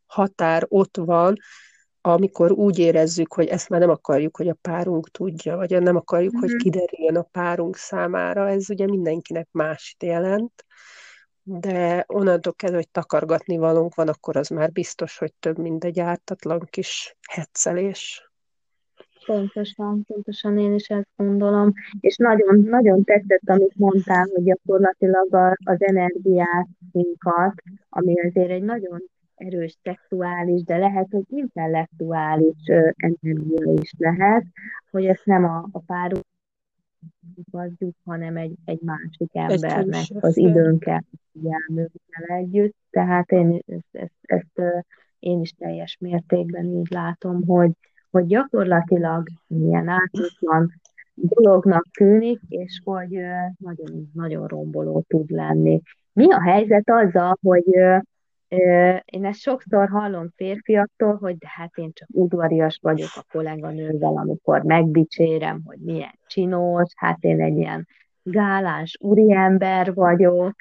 határ 0.06 0.66
ott 0.68 0.97
van, 0.97 1.37
amikor 2.12 2.52
úgy 2.52 2.78
érezzük, 2.78 3.32
hogy 3.32 3.46
ezt 3.46 3.68
már 3.68 3.80
nem 3.80 3.90
akarjuk, 3.90 4.36
hogy 4.36 4.48
a 4.48 4.56
párunk 4.62 5.08
tudja, 5.08 5.56
vagy 5.56 5.82
nem 5.82 5.96
akarjuk, 5.96 6.32
mm-hmm. 6.32 6.40
hogy 6.40 6.50
mhm. 6.50 6.58
kiderüljön 6.58 7.16
a 7.16 7.22
párunk 7.22 7.76
számára, 7.76 8.48
ez 8.48 8.70
ugye 8.70 8.86
mindenkinek 8.86 9.48
mást 9.50 10.02
jelent, 10.02 10.64
de 11.42 12.04
onnantól 12.08 12.52
kezdve, 12.54 12.78
hogy 12.78 12.90
takargatni 12.90 13.56
valunk 13.56 13.94
van, 13.94 14.08
akkor 14.08 14.36
az 14.36 14.48
már 14.48 14.72
biztos, 14.72 15.18
hogy 15.18 15.32
több, 15.40 15.58
mint 15.58 15.84
egy 15.84 16.00
ártatlan 16.00 16.66
kis 16.70 17.16
hetszelés. 17.30 18.30
Pontosan, 19.26 20.04
pontosan 20.04 20.58
én 20.58 20.75
is 20.75 20.88
ezt 20.88 21.08
gondolom, 21.16 21.72
és 22.00 22.16
nagyon, 22.16 22.60
nagyon 22.60 23.04
tetszett, 23.04 23.42
amit 23.44 23.76
mondtál, 23.76 24.26
hogy 24.34 24.44
gyakorlatilag 24.44 25.58
az 25.64 25.76
energiáinkat, 25.78 27.54
ami 27.88 28.20
azért 28.20 28.50
egy 28.50 28.62
nagyon 28.62 29.02
erős 29.37 29.78
szexuális, 29.83 30.62
de 30.62 30.76
lehet, 30.76 31.07
hogy 31.11 31.25
intellektuális 31.28 32.64
energia 32.97 33.73
is 33.83 33.93
lehet, 33.99 34.45
hogy 34.90 35.05
ezt 35.05 35.25
nem 35.25 35.45
a, 35.45 35.69
a 35.73 35.78
párunk 35.78 36.25
adjuk, 37.50 37.95
hanem 38.05 38.37
egy, 38.37 38.55
egy 38.64 38.81
másik 38.81 39.31
embernek 39.33 40.05
az 40.21 40.37
időnkkel, 40.37 41.05
figyelmünkkel 41.33 42.25
együtt. 42.26 42.76
Tehát 42.90 43.31
én 43.31 43.62
ezt, 43.66 43.88
ezt, 43.93 44.14
ezt 44.23 44.85
én 45.19 45.40
is 45.40 45.52
teljes 45.52 45.97
mértékben 46.00 46.64
így 46.64 46.90
látom, 46.90 47.47
hogy, 47.47 47.71
hogy 48.11 48.26
gyakorlatilag 48.26 49.26
milyen 49.47 49.88
ártatlan 49.88 50.73
dolognak 51.14 51.87
tűnik, 51.97 52.40
és 52.49 52.81
hogy 52.85 53.21
nagyon, 53.59 54.11
nagyon 54.12 54.47
romboló 54.47 55.05
tud 55.09 55.31
lenni. 55.31 55.81
Mi 56.12 56.33
a 56.33 56.43
helyzet 56.43 56.90
azzal, 56.90 57.38
hogy 57.43 57.64
én 59.04 59.24
ezt 59.24 59.40
sokszor 59.40 59.88
hallom 59.88 60.32
férfiaktól, 60.36 61.16
hogy 61.16 61.36
de 61.38 61.46
hát 61.48 61.76
én 61.76 61.90
csak 61.92 62.08
udvarias 62.12 62.78
vagyok 62.82 63.10
a 63.14 63.24
kolléganővel, 63.32 64.16
amikor 64.16 64.62
megdicsérem, 64.62 65.60
hogy 65.64 65.78
milyen 65.78 66.18
csinos, 66.26 66.92
hát 66.96 67.18
én 67.20 67.40
egy 67.40 67.56
ilyen 67.56 67.88
gáláns 68.22 68.96
úriember 69.00 69.94
vagyok. 69.94 70.54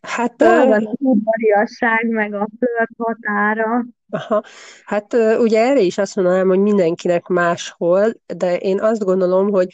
Hát, 0.00 0.42
Hol 0.42 0.66
van 0.66 0.86
az 0.86 0.94
udvariasság 0.98 2.08
meg 2.08 2.34
a 2.34 2.48
flört 2.58 2.90
határa? 2.96 3.84
Aha. 4.10 4.42
Hát 4.84 5.14
ugye 5.38 5.60
erre 5.60 5.80
is 5.80 5.98
azt 5.98 6.16
mondanám, 6.16 6.48
hogy 6.48 6.58
mindenkinek 6.58 7.26
máshol, 7.26 8.12
de 8.36 8.56
én 8.56 8.80
azt 8.80 9.04
gondolom, 9.04 9.50
hogy 9.50 9.68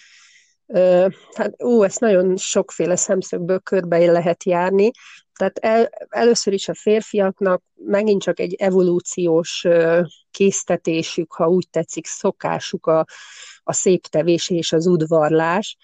hát 1.35 1.63
ó, 1.63 1.83
ezt 1.83 2.01
nagyon 2.01 2.37
sokféle 2.37 2.97
szemszögből 2.97 3.59
körbe 3.59 3.99
lehet 3.99 4.45
járni. 4.45 4.91
Tehát 5.39 5.59
el, 5.59 5.91
először 6.09 6.53
is 6.53 6.69
a 6.69 6.75
férfiaknak 6.75 7.63
megint 7.75 8.23
csak 8.23 8.41
egy 8.41 8.55
evolúciós 8.55 9.67
késztetésük, 10.31 11.33
ha 11.33 11.49
úgy 11.49 11.69
tetszik, 11.71 12.07
szokásuk 12.07 12.87
a, 12.87 13.05
a 13.63 13.73
szép 13.73 14.07
tevés 14.07 14.51
és 14.51 14.73
az 14.73 14.87
udvarlás. 14.87 15.77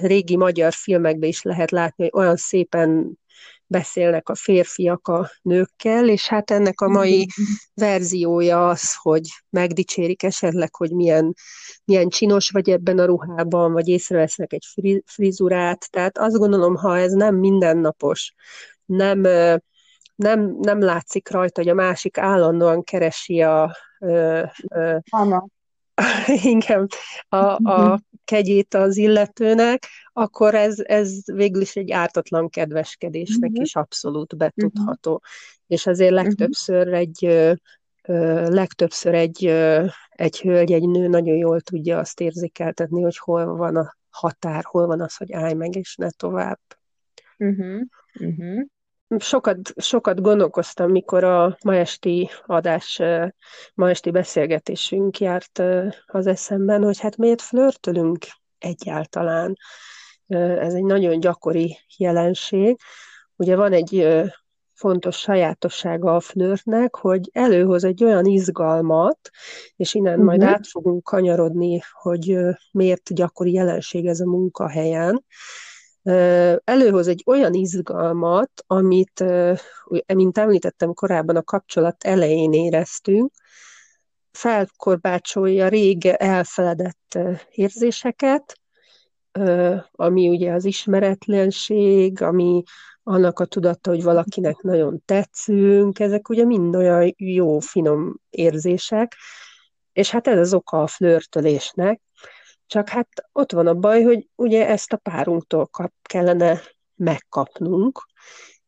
Régi 0.00 0.36
magyar 0.36 0.72
filmekben 0.72 1.28
is 1.28 1.42
lehet 1.42 1.70
látni, 1.70 2.02
hogy 2.02 2.22
olyan 2.22 2.36
szépen 2.36 3.18
beszélnek 3.66 4.28
a 4.28 4.34
férfiak 4.34 5.08
a 5.08 5.30
nőkkel, 5.42 6.08
és 6.08 6.28
hát 6.28 6.50
ennek 6.50 6.80
a 6.80 6.88
mai 6.88 7.26
verziója 7.74 8.68
az, 8.68 8.94
hogy 9.02 9.22
megdicsérik 9.50 10.22
esetleg, 10.22 10.74
hogy 10.74 10.90
milyen, 10.90 11.34
milyen 11.84 12.08
csinos 12.08 12.50
vagy 12.50 12.70
ebben 12.70 12.98
a 12.98 13.04
ruhában, 13.04 13.72
vagy 13.72 13.88
észrevesznek 13.88 14.52
egy 14.52 14.66
frizurát, 15.04 15.90
tehát 15.90 16.18
azt 16.18 16.36
gondolom, 16.36 16.74
ha 16.74 16.98
ez 16.98 17.12
nem 17.12 17.34
mindennapos, 17.34 18.34
nem, 18.84 19.20
nem, 20.14 20.56
nem 20.60 20.80
látszik 20.80 21.30
rajta, 21.30 21.60
hogy 21.60 21.70
a 21.70 21.74
másik 21.74 22.18
állandóan 22.18 22.82
keresi 22.82 23.40
a, 23.40 23.76
a, 25.08 25.48
igen, 26.42 26.86
a, 27.28 27.36
a 27.36 27.88
mhm. 27.88 27.94
kegyét 28.24 28.74
az 28.74 28.96
illetőnek, 28.96 29.86
akkor 30.12 30.54
ez, 30.54 30.78
ez 30.78 31.18
végül 31.24 31.60
is 31.60 31.76
egy 31.76 31.90
ártatlan 31.90 32.48
kedveskedésnek 32.48 33.50
uh-huh. 33.50 33.64
is 33.64 33.74
abszolút 33.74 34.36
betudható. 34.36 35.12
Uh-huh. 35.12 35.30
És 35.66 35.86
azért 35.86 36.12
legtöbbször 36.12 36.92
egy 36.92 37.48
legtöbbször 38.48 39.14
egy, 39.14 39.46
egy 40.10 40.40
hölgy, 40.40 40.72
egy 40.72 40.88
nő 40.88 41.08
nagyon 41.08 41.36
jól 41.36 41.60
tudja 41.60 41.98
azt 41.98 42.20
érzékeltetni, 42.20 43.02
hogy 43.02 43.18
hol 43.18 43.56
van 43.56 43.76
a 43.76 43.96
határ, 44.10 44.64
hol 44.64 44.86
van 44.86 45.00
az, 45.00 45.16
hogy 45.16 45.32
állj 45.32 45.54
meg, 45.54 45.74
és 45.74 45.96
ne 45.96 46.10
tovább. 46.10 46.60
Uh-huh. 47.38 47.80
Uh-huh 48.20 48.66
sokat, 49.18 49.58
sokat 49.76 50.20
gondolkoztam, 50.20 50.90
mikor 50.90 51.24
a 51.24 51.56
ma 51.64 51.74
esti 51.74 52.30
adás, 52.46 53.02
ma 53.74 53.88
esti 53.88 54.10
beszélgetésünk 54.10 55.18
járt 55.18 55.62
az 56.06 56.26
eszemben, 56.26 56.82
hogy 56.82 57.00
hát 57.00 57.16
miért 57.16 57.42
flörtölünk 57.42 58.26
egyáltalán. 58.58 59.56
Ez 60.26 60.74
egy 60.74 60.84
nagyon 60.84 61.20
gyakori 61.20 61.78
jelenség. 61.96 62.78
Ugye 63.36 63.56
van 63.56 63.72
egy 63.72 64.08
fontos 64.74 65.16
sajátossága 65.18 66.14
a 66.14 66.20
flörtnek, 66.20 66.96
hogy 66.96 67.30
előhoz 67.32 67.84
egy 67.84 68.04
olyan 68.04 68.24
izgalmat, 68.24 69.30
és 69.76 69.94
innen 69.94 70.12
uh-huh. 70.12 70.26
majd 70.26 70.40
mhm. 70.40 70.48
át 70.48 70.66
fogunk 70.66 71.04
kanyarodni, 71.04 71.80
hogy 71.92 72.38
miért 72.72 73.14
gyakori 73.14 73.52
jelenség 73.52 74.06
ez 74.06 74.20
a 74.20 74.26
munkahelyen, 74.26 75.24
előhoz 76.64 77.06
egy 77.06 77.22
olyan 77.26 77.54
izgalmat, 77.54 78.50
amit, 78.66 79.24
mint 80.14 80.38
említettem 80.38 80.92
korábban, 80.92 81.36
a 81.36 81.42
kapcsolat 81.42 82.04
elején 82.04 82.52
éreztünk, 82.52 83.32
felkorbácsolja 84.32 85.68
rég 85.68 86.06
elfeledett 86.06 87.18
érzéseket, 87.50 88.60
ami 89.92 90.28
ugye 90.28 90.52
az 90.52 90.64
ismeretlenség, 90.64 92.22
ami 92.22 92.62
annak 93.02 93.38
a 93.38 93.44
tudata, 93.44 93.90
hogy 93.90 94.02
valakinek 94.02 94.60
nagyon 94.60 95.02
tetszünk, 95.04 95.98
ezek 95.98 96.28
ugye 96.28 96.44
mind 96.44 96.76
olyan 96.76 97.14
jó, 97.16 97.58
finom 97.58 98.16
érzések, 98.30 99.16
és 99.92 100.10
hát 100.10 100.26
ez 100.26 100.38
az 100.38 100.54
oka 100.54 100.82
a 100.82 100.86
flörtölésnek, 100.86 102.00
csak 102.66 102.88
hát 102.88 103.08
ott 103.32 103.52
van 103.52 103.66
a 103.66 103.74
baj, 103.74 104.02
hogy 104.02 104.28
ugye 104.34 104.68
ezt 104.68 104.92
a 104.92 104.96
párunktól 104.96 105.66
kap, 105.66 105.92
kellene 106.02 106.60
megkapnunk, 106.94 108.06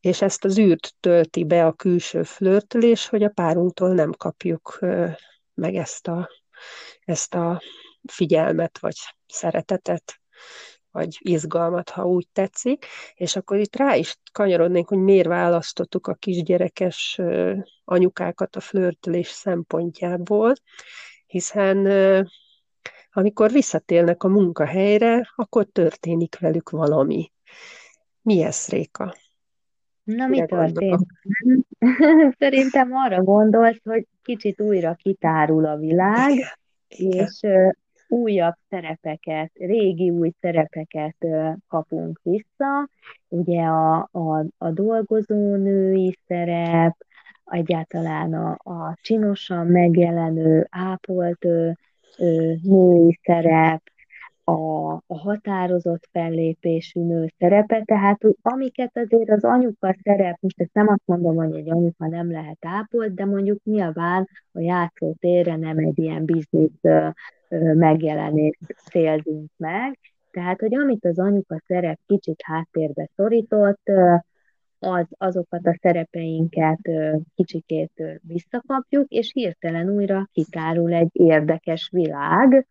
és 0.01 0.23
ezt 0.23 0.45
az 0.45 0.59
űrt 0.59 0.95
tölti 1.01 1.45
be 1.45 1.67
a 1.67 1.73
külső 1.73 2.23
flörtölés, 2.23 3.09
hogy 3.09 3.23
a 3.23 3.29
párunktól 3.29 3.95
nem 3.95 4.13
kapjuk 4.13 4.79
meg 5.55 5.75
ezt 5.75 6.09
a, 6.09 6.31
ezt 7.05 7.35
a 7.35 7.63
figyelmet, 8.09 8.79
vagy 8.79 8.97
szeretetet, 9.27 10.21
vagy 10.91 11.17
izgalmat, 11.19 11.91
ha 11.91 12.05
úgy 12.05 12.29
tetszik, 12.33 12.87
és 13.15 13.37
akkor 13.37 13.59
itt 13.59 13.77
rá 13.77 13.95
is 13.95 14.17
kanyarodnék, 14.33 14.87
hogy 14.87 14.99
miért 14.99 15.27
választottuk 15.27 16.07
a 16.07 16.15
kisgyerekes 16.15 17.21
anyukákat 17.85 18.57
a 18.57 18.61
flörtölés 18.61 19.29
szempontjából, 19.29 20.53
hiszen 21.27 21.87
amikor 23.13 23.51
visszatérnek 23.51 24.23
a 24.23 24.29
munkahelyre, 24.29 25.33
akkor 25.37 25.65
történik 25.65 26.39
velük 26.39 26.71
valami. 26.71 27.31
Mi 28.23 28.43
ez, 28.43 28.69
Réka? 28.69 29.15
Na, 30.03 30.27
mi 30.27 30.45
történt? 30.45 31.07
Szerintem 32.39 32.93
arra 32.93 33.23
gondolsz, 33.23 33.81
hogy 33.85 34.07
kicsit 34.23 34.61
újra 34.61 34.95
kitárul 34.95 35.65
a 35.67 35.77
világ, 35.77 36.33
Igen. 36.89 37.27
és 37.27 37.41
újabb 38.09 38.55
szerepeket, 38.69 39.51
régi 39.55 40.11
új 40.11 40.33
szerepeket 40.41 41.17
kapunk 41.69 42.21
vissza. 42.23 42.89
Ugye 43.29 43.63
a, 43.63 44.09
a, 44.13 44.45
a 44.59 44.71
dolgozónői 44.71 46.19
szerep, 46.27 46.97
egyáltalán 47.45 48.35
a, 48.35 48.51
a 48.51 48.97
csinosan 49.03 49.67
megjelenő, 49.67 50.67
ápolt 50.71 51.47
női 52.63 53.19
szerep, 53.23 53.83
a, 54.45 54.93
a 55.07 55.19
határozott 55.19 56.09
fellépésű 56.13 57.01
nő 57.01 57.33
szerepe, 57.39 57.83
tehát 57.85 58.21
amiket 58.43 58.97
azért 58.97 59.31
az 59.31 59.45
anyuka 59.45 59.97
szerep, 60.03 60.37
most 60.41 60.61
ezt 60.61 60.73
nem 60.73 60.89
azt 60.89 61.03
mondom, 61.05 61.37
hogy 61.37 61.55
egy 61.55 61.71
anyuka 61.71 62.07
nem 62.07 62.31
lehet 62.31 62.59
ápolt, 62.61 63.15
de 63.15 63.25
mondjuk 63.25 63.63
nyilván 63.65 64.29
a 64.53 64.61
játszótérre 64.61 65.57
nem 65.57 65.79
egy 65.79 65.99
ilyen 65.99 66.25
biznisz 66.25 66.81
megjelenést 67.75 68.59
célzunk 68.91 69.51
meg, 69.57 69.99
tehát, 70.31 70.61
hogy 70.61 70.75
amit 70.75 71.05
az 71.05 71.19
anyuka 71.19 71.61
szerep 71.67 71.99
kicsit 72.07 72.41
háttérbe 72.45 73.09
szorított, 73.17 73.91
az, 74.79 75.07
azokat 75.11 75.67
a 75.67 75.79
szerepeinket 75.81 76.81
kicsikét 77.35 78.03
visszakapjuk, 78.21 79.09
és 79.09 79.31
hirtelen 79.33 79.91
újra 79.91 80.29
kitárul 80.33 80.93
egy 80.93 81.11
érdekes 81.13 81.89
világ, 81.93 82.67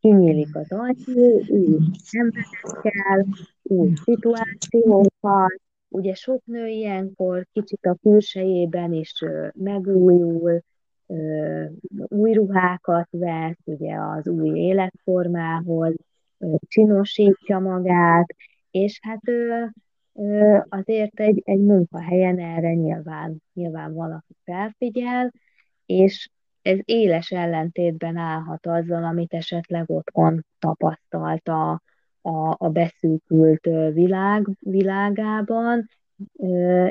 kinyílik 0.00 0.56
az 0.56 0.72
ajtó, 0.72 1.42
új 1.48 1.76
emberekkel, 2.10 3.26
új 3.62 3.92
szituációkkal, 4.04 5.60
ugye 5.88 6.14
sok 6.14 6.42
nő 6.44 6.66
ilyenkor 6.66 7.46
kicsit 7.52 7.86
a 7.86 7.96
külsejében 8.02 8.92
is 8.92 9.24
megújul, 9.54 10.62
új 12.08 12.32
ruhákat 12.32 13.08
vesz, 13.10 13.60
ugye 13.64 13.94
az 13.94 14.28
új 14.28 14.58
életformához, 14.58 15.94
csinosítja 16.68 17.58
magát, 17.58 18.34
és 18.70 18.98
hát 19.02 19.22
azért 20.68 21.20
egy, 21.20 21.42
egy 21.44 21.60
munkahelyen 21.60 22.38
erre 22.38 22.74
nyilván, 22.74 23.42
nyilván 23.52 23.94
valaki 23.94 24.36
felfigyel, 24.44 25.32
és 25.86 26.30
ez 26.62 26.78
éles 26.84 27.30
ellentétben 27.30 28.16
állhat 28.16 28.66
azzal, 28.66 29.04
amit 29.04 29.32
esetleg 29.32 29.90
otthon 29.90 30.44
tapasztalt 30.58 31.48
a, 31.48 31.82
a, 32.20 32.54
a 32.58 32.68
beszűkült 32.68 33.68
világ, 33.92 34.46
világában, 34.58 35.88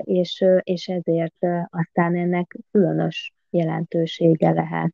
és, 0.03 0.45
és 0.63 0.87
ezért 0.87 1.45
aztán 1.69 2.15
ennek 2.15 2.57
különös 2.71 3.33
jelentősége 3.49 4.51
lehet. 4.51 4.93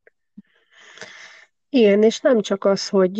Igen, 1.69 2.03
és 2.03 2.19
nem 2.19 2.41
csak 2.41 2.65
az, 2.65 2.89
hogy 2.89 3.19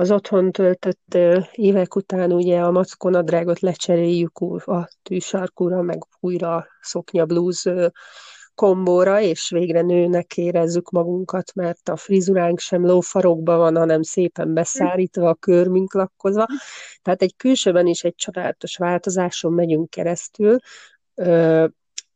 az 0.00 0.10
otthon 0.10 0.52
töltött 0.52 1.18
évek 1.52 1.96
után 1.96 2.32
ugye 2.32 2.60
a 2.60 2.70
mackonadrágot 2.70 3.60
lecseréljük 3.60 4.38
a 4.64 4.88
tűsarkúra, 5.02 5.82
meg 5.82 5.98
újra 6.20 6.66
szoknya 6.80 7.24
blues 7.26 7.68
kombóra, 8.54 9.20
és 9.20 9.50
végre 9.50 9.80
nőnek 9.80 10.36
érezzük 10.36 10.90
magunkat, 10.90 11.54
mert 11.54 11.88
a 11.88 11.96
frizuránk 11.96 12.58
sem 12.58 12.86
lófarokban 12.86 13.58
van, 13.58 13.76
hanem 13.76 14.02
szépen 14.02 14.54
beszárítva, 14.54 15.28
a 15.28 15.34
körmünk 15.34 15.94
lakkozva. 15.94 16.46
Tehát 17.02 17.22
egy 17.22 17.36
külsőben 17.36 17.86
is 17.86 18.04
egy 18.04 18.14
csodálatos 18.14 18.76
változáson 18.76 19.52
megyünk 19.52 19.90
keresztül. 19.90 20.56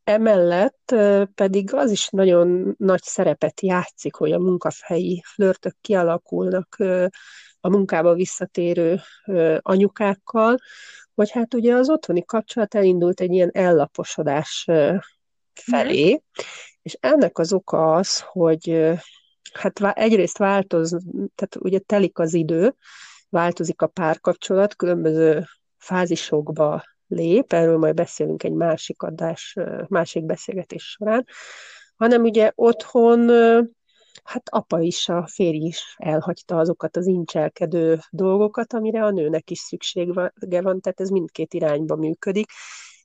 Emellett 0.03 0.95
pedig 1.35 1.73
az 1.73 1.91
is 1.91 2.09
nagyon 2.09 2.75
nagy 2.77 3.01
szerepet 3.01 3.61
játszik, 3.61 4.15
hogy 4.15 4.31
a 4.31 4.39
munkahelyi 4.39 5.21
flörtök 5.25 5.75
kialakulnak 5.81 6.77
a 7.65 7.69
munkába 7.69 8.13
visszatérő 8.13 8.99
anyukákkal, 9.59 10.57
vagy 11.13 11.31
hát 11.31 11.53
ugye 11.53 11.73
az 11.73 11.89
otthoni 11.89 12.25
kapcsolat 12.25 12.75
elindult 12.75 13.19
egy 13.19 13.31
ilyen 13.31 13.49
ellaposodás 13.53 14.65
felé, 15.53 16.13
mm. 16.13 16.17
és 16.81 16.97
ennek 16.99 17.37
az 17.37 17.53
oka 17.53 17.93
az, 17.93 18.19
hogy 18.19 18.91
hát 19.53 19.79
egyrészt 19.79 20.37
változ, 20.37 20.89
tehát 21.35 21.55
ugye 21.59 21.79
telik 21.79 22.19
az 22.19 22.33
idő, 22.33 22.75
változik 23.29 23.81
a 23.81 23.87
párkapcsolat, 23.87 24.75
különböző 24.75 25.45
fázisokba 25.77 26.83
lép, 27.07 27.53
erről 27.53 27.77
majd 27.77 27.95
beszélünk 27.95 28.43
egy 28.43 28.53
másik 28.53 29.01
adás, 29.01 29.55
másik 29.87 30.25
beszélgetés 30.25 30.83
során, 30.83 31.27
hanem 31.95 32.21
ugye 32.21 32.51
otthon 32.55 33.31
hát 34.23 34.49
apa 34.49 34.79
is, 34.79 35.09
a 35.09 35.27
férj 35.27 35.57
is 35.57 35.95
elhagyta 35.97 36.57
azokat 36.57 36.97
az 36.97 37.07
incselkedő 37.07 37.99
dolgokat, 38.09 38.73
amire 38.73 39.03
a 39.03 39.11
nőnek 39.11 39.49
is 39.49 39.59
szüksége 39.59 40.61
van, 40.61 40.81
tehát 40.81 40.99
ez 40.99 41.09
mindkét 41.09 41.53
irányba 41.53 41.95
működik, 41.95 42.51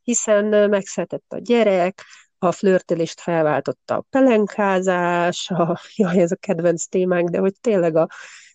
hiszen 0.03 0.71
megszületett 0.71 1.33
a 1.33 1.39
gyerek, 1.39 2.05
a 2.39 2.53
flörtelést 2.53 3.21
felváltotta 3.21 3.97
a 3.97 4.05
pelenkázás, 4.11 5.51
a, 5.51 5.81
jaj, 5.97 6.19
ez 6.19 6.33
a 6.33 6.37
kedvenc 6.37 6.85
témánk, 6.85 7.29
de 7.29 7.39
hogy 7.39 7.55
tényleg 7.61 7.97
a, 7.97 8.09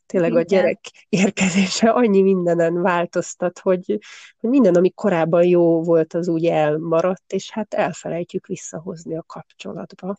tényleg 0.05 0.35
a 0.35 0.41
gyerek 0.41 0.79
érkezése 1.09 1.89
annyi 1.89 2.21
mindenen 2.21 2.81
változtat, 2.81 3.59
hogy, 3.59 3.99
hogy 4.39 4.49
minden, 4.49 4.75
ami 4.75 4.91
korábban 4.91 5.43
jó 5.43 5.83
volt, 5.83 6.13
az 6.13 6.27
úgy 6.27 6.45
elmaradt, 6.45 7.31
és 7.31 7.51
hát 7.51 7.73
elfelejtjük 7.73 8.45
visszahozni 8.45 9.17
a 9.17 9.23
kapcsolatba. 9.27 10.17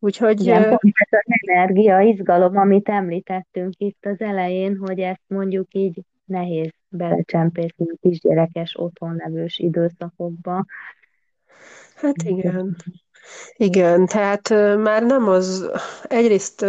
Úgyhogy... 0.00 0.40
Igen, 0.40 0.62
pont 0.62 0.94
ez 0.94 1.18
az 1.26 1.34
energia, 1.46 2.00
izgalom, 2.00 2.56
amit 2.56 2.88
említettünk 2.88 3.72
itt 3.76 4.06
az 4.06 4.20
elején, 4.20 4.76
hogy 4.76 4.98
ezt 4.98 5.22
mondjuk 5.26 5.74
így 5.74 6.00
nehéz 6.24 6.70
belecsempészni 6.88 7.86
kisgyerekes 8.00 8.76
otthonlevős 8.78 9.58
időszakokba, 9.58 10.64
Hát 12.00 12.22
igen. 12.22 12.76
Igen, 13.56 14.06
tehát 14.06 14.48
már 14.78 15.02
nem 15.02 15.28
az, 15.28 15.70
egyrészt 16.02 16.60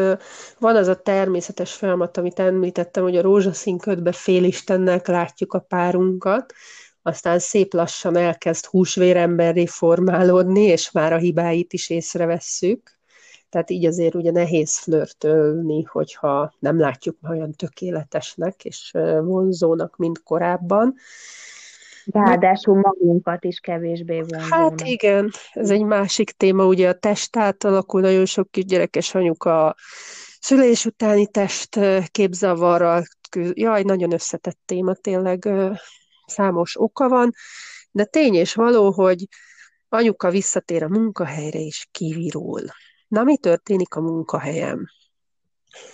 van 0.59 0.75
az 0.75 0.87
a 0.87 1.01
természetes 1.01 1.73
folyamat, 1.73 2.17
amit 2.17 2.39
említettem, 2.39 3.03
hogy 3.03 3.15
a 3.15 3.21
rózsaszín 3.21 3.77
ködbe 3.77 4.11
félistennek 4.11 5.07
látjuk 5.07 5.53
a 5.53 5.59
párunkat, 5.59 6.53
aztán 7.01 7.39
szép 7.39 7.73
lassan 7.73 8.15
elkezd 8.15 8.65
húsvéremberré 8.65 9.65
formálódni, 9.65 10.61
és 10.61 10.91
már 10.91 11.13
a 11.13 11.17
hibáit 11.17 11.73
is 11.73 11.89
észrevesszük. 11.89 12.99
Tehát 13.51 13.69
így 13.69 13.85
azért 13.85 14.15
ugye 14.15 14.31
nehéz 14.31 14.77
flörtölni, 14.77 15.83
hogyha 15.83 16.53
nem 16.59 16.79
látjuk 16.79 17.17
olyan 17.29 17.51
tökéletesnek 17.51 18.65
és 18.65 18.91
vonzónak, 19.21 19.97
mint 19.97 20.23
korábban. 20.23 20.95
Ráadásul 22.05 22.75
magunkat 22.75 23.43
is 23.43 23.59
kevésbé 23.59 24.19
vonzónak. 24.19 24.49
Hát 24.49 24.81
igen, 24.81 25.31
ez 25.53 25.69
egy 25.69 25.83
másik 25.83 26.31
téma, 26.31 26.65
ugye 26.65 26.89
a 26.89 26.93
test 26.93 27.37
átalakul, 27.37 28.01
nagyon 28.01 28.25
sok 28.25 28.51
kisgyerekes 28.51 29.15
anyuka 29.15 29.75
szülés 30.39 30.85
utáni 30.85 31.27
test 31.27 31.79
képzavarral, 32.11 33.03
jaj, 33.53 33.83
nagyon 33.83 34.13
összetett 34.13 34.59
téma, 34.65 34.93
tényleg 34.93 35.49
számos 36.25 36.79
oka 36.79 37.09
van, 37.09 37.31
de 37.91 38.05
tény 38.05 38.33
és 38.33 38.53
való, 38.53 38.91
hogy 38.91 39.27
anyuka 39.89 40.29
visszatér 40.29 40.83
a 40.83 40.89
munkahelyre 40.89 41.59
és 41.59 41.87
kivirul. 41.91 42.61
Na, 43.11 43.23
mi 43.23 43.37
történik 43.37 43.95
a 43.95 44.01
munkahelyem? 44.01 44.85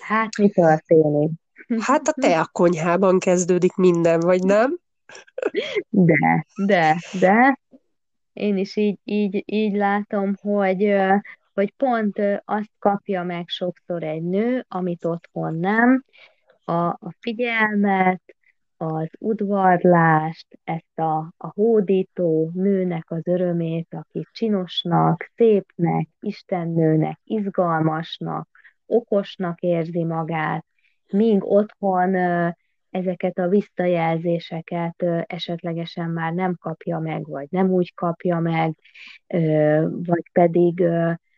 Hát, 0.02 0.38
mi 0.38 0.50
történik? 0.50 1.32
Hát 1.80 2.08
a 2.08 2.12
te 2.12 2.40
a 2.40 2.50
konyhában 2.52 3.20
kezdődik 3.20 3.76
minden, 3.76 4.20
vagy 4.20 4.44
nem? 4.44 4.80
De, 5.90 6.46
de, 6.66 6.98
de, 7.20 7.60
én 8.34 8.58
is 8.58 8.76
így, 8.76 9.00
így, 9.04 9.44
így 9.46 9.76
látom, 9.76 10.36
hogy, 10.42 10.96
hogy 11.54 11.74
pont 11.78 12.22
azt 12.46 12.72
kapja 12.80 13.24
meg 13.24 13.48
sokszor 13.48 14.04
egy 14.04 14.24
nő, 14.24 14.66
amit 14.68 15.06
otthon 15.06 15.56
nem, 15.56 16.04
a, 16.66 16.74
a 16.88 17.16
figyelmet, 17.20 18.22
az 18.78 19.08
udvarlást, 19.20 20.48
ezt 20.64 21.00
a, 21.00 21.18
a 21.38 21.52
hódító 21.54 22.52
nőnek 22.54 23.12
az 23.12 23.28
örömét, 23.28 23.88
aki 23.94 24.28
csinosnak, 24.32 25.32
szépnek, 25.36 26.08
istennőnek, 26.20 27.20
izgalmasnak, 27.24 28.50
okosnak 28.86 29.62
érzi 29.62 30.04
magát, 30.04 30.66
míg 31.12 31.44
otthon 31.44 32.16
ezeket 32.90 33.38
a 33.38 33.48
visszajelzéseket 33.48 35.06
esetlegesen 35.26 36.10
már 36.10 36.34
nem 36.34 36.56
kapja 36.62 37.00
meg, 37.00 37.28
vagy 37.28 37.48
nem 37.50 37.70
úgy 37.70 37.94
kapja 37.94 38.40
meg, 38.40 38.76
vagy 39.90 40.30
pedig, 40.32 40.84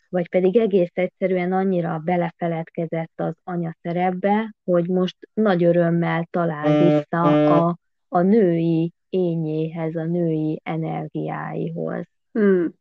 vagy 0.10 0.30
pedig 0.30 0.58
egész 0.58 0.92
egyszerűen 0.94 1.52
annyira 1.52 2.02
belefeledkezett 2.06 3.14
az 3.16 3.34
anya 3.44 3.76
szerepbe, 3.82 4.56
hogy 4.64 4.88
most 4.88 5.16
nagy 5.34 5.64
örömmel 5.64 6.28
talál 6.32 6.84
vissza 6.84 7.22
a, 7.56 7.78
a 8.08 8.22
női 8.22 8.94
ényéhez, 9.10 9.96
a 9.96 10.04
női 10.04 10.62
energiáihoz. 10.64 12.06
Hmm. 12.32 12.74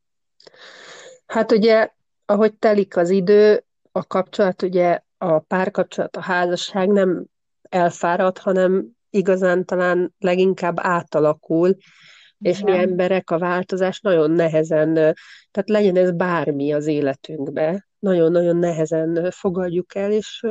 Hát 1.27 1.53
ugye, 1.53 1.91
ahogy 2.25 2.55
telik 2.55 2.97
az 2.97 3.11
idő, 3.11 3.65
a 3.93 4.07
kapcsolat, 4.07 4.63
ugye 4.63 5.01
a 5.19 5.39
párkapcsolat, 5.39 6.17
a 6.17 6.21
házasság 6.21 6.89
nem 6.89 7.25
elfárad, 7.63 8.39
hanem 8.39 8.87
igazán 9.11 9.65
talán 9.65 10.15
leginkább 10.19 10.77
átalakul, 10.81 11.77
és 12.41 12.61
mi 12.61 12.73
emberek 12.73 13.31
a 13.31 13.39
változás 13.39 14.01
nagyon 14.01 14.31
nehezen, 14.31 14.95
tehát 15.51 15.69
legyen 15.69 15.97
ez 15.97 16.13
bármi 16.13 16.73
az 16.73 16.87
életünkbe, 16.87 17.89
nagyon-nagyon 17.99 18.57
nehezen 18.57 19.31
fogadjuk 19.31 19.95
el, 19.95 20.13
és 20.13 20.45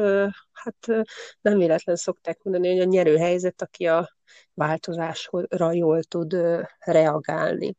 hát 0.51 1.05
nem 1.41 1.57
véletlen 1.57 1.95
szokták 1.95 2.43
mondani, 2.43 2.71
hogy 2.71 2.79
a 2.79 2.89
nyerő 2.89 3.17
helyzet, 3.17 3.61
aki 3.61 3.87
a 3.87 4.09
változásra 4.53 5.71
jól 5.71 6.03
tud 6.03 6.37
reagálni. 6.79 7.75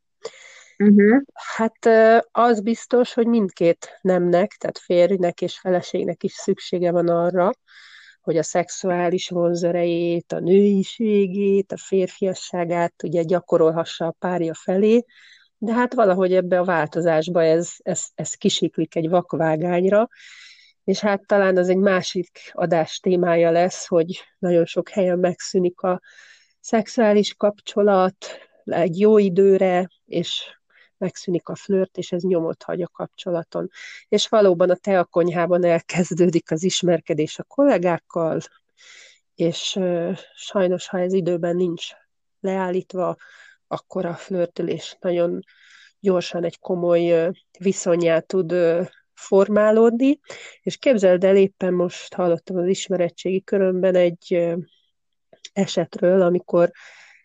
Uh-huh. 0.79 1.21
Hát 1.33 1.89
az 2.31 2.61
biztos, 2.61 3.15
hogy 3.15 3.27
mindkét 3.27 3.99
nemnek, 4.01 4.53
tehát 4.53 4.79
férjnek 4.79 5.41
és 5.41 5.59
feleségnek 5.59 6.23
is 6.23 6.33
szüksége 6.33 6.91
van 6.91 7.09
arra, 7.09 7.51
hogy 8.29 8.37
a 8.37 8.43
szexuális 8.43 9.29
vonzerejét, 9.29 10.33
a 10.33 10.41
nőiségét, 10.41 11.73
a 11.73 11.77
férfiasságát 11.77 13.03
ugye 13.03 13.23
gyakorolhassa 13.23 14.07
a 14.07 14.15
párja 14.19 14.55
felé, 14.55 15.05
de 15.59 15.73
hát 15.73 15.95
valahogy 15.95 16.35
ebbe 16.35 16.59
a 16.59 16.65
változásba 16.65 17.45
ez, 17.45 17.71
ez, 17.83 18.05
ez 18.15 18.35
kisiklik 18.35 18.97
egy 18.97 19.09
vakvágányra, 19.09 20.09
és 20.85 21.01
hát 21.01 21.27
talán 21.27 21.57
az 21.57 21.69
egy 21.69 21.77
másik 21.77 22.51
adás 22.53 22.99
témája 22.99 23.51
lesz, 23.51 23.87
hogy 23.87 24.21
nagyon 24.39 24.65
sok 24.65 24.89
helyen 24.89 25.19
megszűnik 25.19 25.81
a 25.81 26.01
szexuális 26.61 27.35
kapcsolat 27.35 28.17
egy 28.65 28.99
jó 28.99 29.19
időre, 29.19 29.89
és 30.07 30.58
megszűnik 30.99 31.49
a 31.49 31.55
flört, 31.55 31.97
és 31.97 32.13
ez 32.13 32.23
nyomot 32.23 32.63
hagy 32.63 32.83
a 32.83 32.89
kapcsolaton. 32.89 33.71
És 34.09 34.29
valóban 34.29 34.71
a 34.71 34.77
te 34.77 34.99
a 34.99 35.05
konyhában 35.05 35.65
elkezdődik 35.65 36.51
az 36.51 36.63
ismerkedés 36.63 37.39
a 37.39 37.43
kollégákkal, 37.43 38.41
és 39.35 39.79
sajnos, 40.35 40.89
ha 40.89 40.99
ez 40.99 41.13
időben 41.13 41.57
nincs 41.57 41.87
leállítva, 42.41 43.17
akkor 43.67 44.07
a 44.07 44.15
flörtölés 44.15 44.97
nagyon 45.01 45.41
gyorsan 46.01 46.45
egy 46.45 46.59
komoly 46.59 47.31
viszonyát 47.59 48.27
tud 48.27 48.53
uh, 48.53 48.87
formálódni, 49.19 50.21
és 50.63 50.77
képzeld 50.77 51.25
el, 51.25 51.37
éppen 51.37 51.75
most 51.75 52.15
hallottam 52.15 52.57
az 52.57 52.67
ismeretségi 52.67 53.43
körömben 53.43 53.95
egy 53.95 54.57
esetről, 55.53 56.23
amikor 56.23 56.71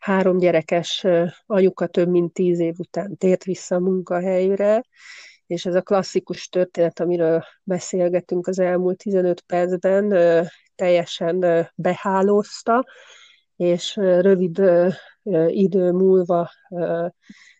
három 0.03 0.37
gyerekes 0.37 1.05
anyuka 1.45 1.87
több 1.87 2.07
mint 2.07 2.33
tíz 2.33 2.59
év 2.59 2.75
után 2.77 3.17
tért 3.17 3.43
vissza 3.43 3.75
a 3.75 3.79
munkahelyre, 3.79 4.83
és 5.47 5.65
ez 5.65 5.75
a 5.75 5.81
klasszikus 5.81 6.47
történet, 6.47 6.99
amiről 6.99 7.43
beszélgetünk 7.63 8.47
az 8.47 8.59
elmúlt 8.59 8.97
15 8.97 9.41
percben, 9.41 10.13
teljesen 10.75 11.67
behálózta, 11.75 12.85
és 13.55 13.95
rövid 13.95 14.61
idő 15.47 15.91
múlva 15.91 16.51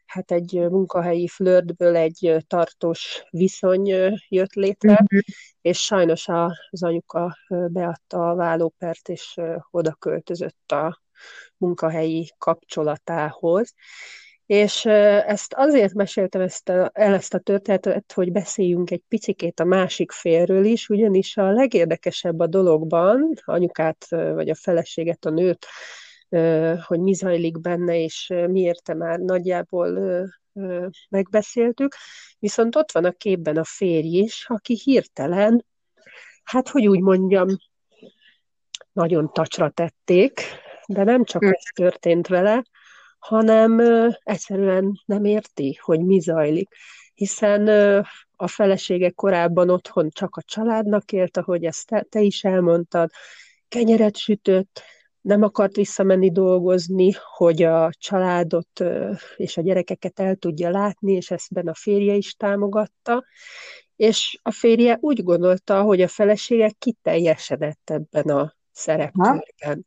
hát 0.05 0.31
egy 0.31 0.53
munkahelyi 0.69 1.27
flörtből 1.27 1.95
egy 1.95 2.43
tartós 2.47 3.23
viszony 3.29 3.87
jött 4.27 4.53
létre, 4.53 4.91
mm-hmm. 4.91 5.19
és 5.61 5.79
sajnos 5.79 6.27
az 6.69 6.83
anyuka 6.83 7.37
beadta 7.47 8.29
a 8.29 8.35
vállópert, 8.35 9.09
és 9.09 9.39
oda 9.71 9.93
költözött 9.93 10.71
a 10.71 11.02
munkahelyi 11.57 12.31
kapcsolatához. 12.37 13.73
És 14.45 14.85
ezt 14.85 15.53
azért 15.55 15.93
meséltem 15.93 16.41
ezt 16.41 16.69
a, 16.69 16.91
el 16.93 17.13
ezt 17.13 17.33
a 17.33 17.39
történetet, 17.39 18.11
hogy 18.13 18.31
beszéljünk 18.31 18.91
egy 18.91 19.03
picikét 19.07 19.59
a 19.59 19.63
másik 19.63 20.11
félről 20.11 20.65
is, 20.65 20.89
ugyanis 20.89 21.37
a 21.37 21.51
legérdekesebb 21.51 22.39
a 22.39 22.47
dologban, 22.47 23.33
anyukát 23.45 24.05
vagy 24.09 24.49
a 24.49 24.55
feleséget, 24.55 25.25
a 25.25 25.29
nőt, 25.29 25.65
hogy 26.85 26.99
mi 26.99 27.13
zajlik 27.13 27.61
benne, 27.61 27.97
és 27.97 28.33
miért 28.47 28.93
már 28.93 29.19
nagyjából 29.19 29.99
megbeszéltük, 31.09 31.95
viszont 32.39 32.75
ott 32.75 32.91
van 32.91 33.05
a 33.05 33.11
képben 33.11 33.57
a 33.57 33.63
férj 33.63 34.17
is, 34.17 34.45
aki 34.47 34.79
hirtelen, 34.83 35.65
hát 36.43 36.69
hogy 36.69 36.87
úgy 36.87 36.99
mondjam, 36.99 37.47
nagyon 38.91 39.31
tacsra 39.33 39.69
tették, 39.69 40.41
de 40.93 41.03
nem 41.03 41.23
csak 41.23 41.43
hm. 41.43 41.49
ez 41.49 41.61
történt 41.75 42.27
vele, 42.27 42.63
hanem 43.17 43.79
egyszerűen 44.23 45.01
nem 45.05 45.25
érti, 45.25 45.79
hogy 45.81 45.99
mi 45.99 46.19
zajlik. 46.19 46.69
Hiszen 47.13 47.67
a 48.35 48.47
felesége 48.47 49.09
korábban 49.09 49.69
otthon 49.69 50.09
csak 50.09 50.35
a 50.35 50.41
családnak 50.41 51.11
élt, 51.11 51.37
ahogy 51.37 51.65
ezt 51.65 51.87
te, 51.87 52.05
te 52.09 52.21
is 52.21 52.43
elmondtad, 52.43 53.09
kenyeret 53.67 54.17
sütött, 54.17 54.81
nem 55.21 55.43
akart 55.43 55.75
visszamenni 55.75 56.31
dolgozni, 56.31 57.11
hogy 57.35 57.63
a 57.63 57.89
családot 57.97 58.83
és 59.35 59.57
a 59.57 59.61
gyerekeket 59.61 60.19
el 60.19 60.35
tudja 60.35 60.69
látni, 60.69 61.13
és 61.13 61.31
ezt 61.31 61.53
benne 61.53 61.69
a 61.69 61.75
férje 61.75 62.13
is 62.13 62.33
támogatta, 62.33 63.23
és 63.95 64.39
a 64.41 64.51
férje 64.51 64.97
úgy 65.01 65.23
gondolta, 65.23 65.81
hogy 65.81 66.01
a 66.01 66.07
felesége 66.07 66.71
kiteljesedett 66.79 67.89
ebben 67.89 68.29
a 68.29 68.53
szerepkörben. 68.73 69.85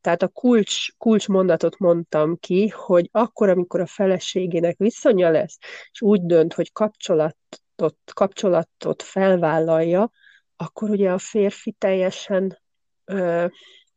Tehát 0.00 0.22
a 0.22 0.28
kulcs, 0.28 0.96
kulcs 0.98 1.28
mondatot 1.28 1.78
mondtam 1.78 2.36
ki, 2.36 2.68
hogy 2.68 3.08
akkor, 3.12 3.48
amikor 3.48 3.80
a 3.80 3.86
feleségének 3.86 4.76
viszonya 4.78 5.30
lesz, 5.30 5.58
és 5.92 6.02
úgy 6.02 6.22
dönt, 6.22 6.54
hogy 6.54 6.72
kapcsolatot, 6.72 7.96
kapcsolatot 8.14 9.02
felvállalja, 9.02 10.10
akkor 10.56 10.90
ugye 10.90 11.10
a 11.10 11.18
férfi 11.18 11.72
teljesen 11.78 12.58
ö, 13.04 13.46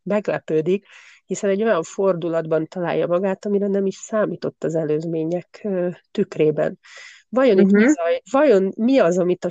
meglepődik, 0.03 0.85
hiszen 1.25 1.49
egy 1.49 1.63
olyan 1.63 1.83
fordulatban 1.83 2.67
találja 2.67 3.07
magát, 3.07 3.45
amire 3.45 3.67
nem 3.67 3.85
is 3.85 3.95
számított 3.95 4.63
az 4.63 4.75
előzmények 4.75 5.61
ö, 5.63 5.89
tükrében. 6.11 6.79
Vajon, 7.29 7.55
uh-huh. 7.55 7.69
itt 7.69 7.75
mi, 7.75 7.83
mhm. 7.83 7.91
zaj, 7.91 8.21
vajon 8.31 8.71
mi 8.77 8.99
az, 8.99 9.17
amit 9.17 9.45
a 9.45 9.49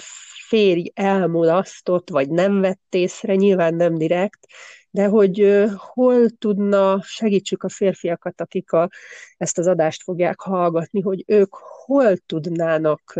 férj 0.48 0.90
elmulasztott, 0.94 2.10
vagy 2.10 2.30
nem 2.30 2.60
vett 2.60 2.86
észre, 2.90 3.34
nyilván 3.34 3.74
nem 3.74 3.94
direkt, 3.94 4.46
de 4.90 5.06
hogy 5.06 5.64
hol 5.76 6.28
tudna, 6.30 7.02
segítsük 7.02 7.62
a 7.62 7.68
férfiakat, 7.68 8.40
akik 8.40 8.72
a, 8.72 8.88
ezt 9.36 9.58
az 9.58 9.66
adást 9.66 10.02
fogják 10.02 10.40
hallgatni, 10.40 11.00
hogy 11.00 11.24
ők 11.26 11.54
hol 11.54 12.16
tudnának 12.16 13.18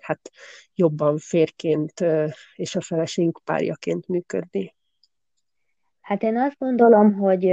hát 0.00 0.30
jobban 0.74 1.18
férként 1.18 2.04
és 2.54 2.76
a 2.76 2.80
feleségük 2.80 3.40
párjaként 3.44 4.08
működni. 4.08 4.74
Hát 6.00 6.22
én 6.22 6.38
azt 6.38 6.58
gondolom, 6.58 7.12
hogy 7.12 7.44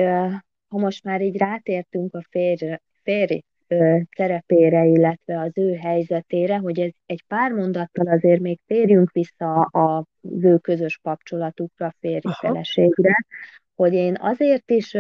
ha 0.68 0.78
most 0.78 1.04
már 1.04 1.22
így 1.22 1.38
rátértünk 1.38 2.16
a 2.16 2.22
férj, 2.30 2.74
férj 3.04 3.42
szerepére, 4.16 4.86
illetve 4.86 5.40
az 5.40 5.52
ő 5.54 5.74
helyzetére, 5.74 6.58
hogy 6.58 6.80
ez 6.80 6.92
egy 7.06 7.24
pár 7.28 7.52
mondattal 7.52 8.08
azért 8.08 8.40
még 8.42 8.60
térjünk 8.68 9.12
vissza 9.12 9.62
az 9.62 10.04
ő 10.42 10.58
közös 10.58 11.00
kapcsolatukra, 11.04 11.94
férj-feleségre, 12.00 13.16
hogy 13.76 13.94
én 13.94 14.16
azért 14.20 14.72
is 14.72 14.98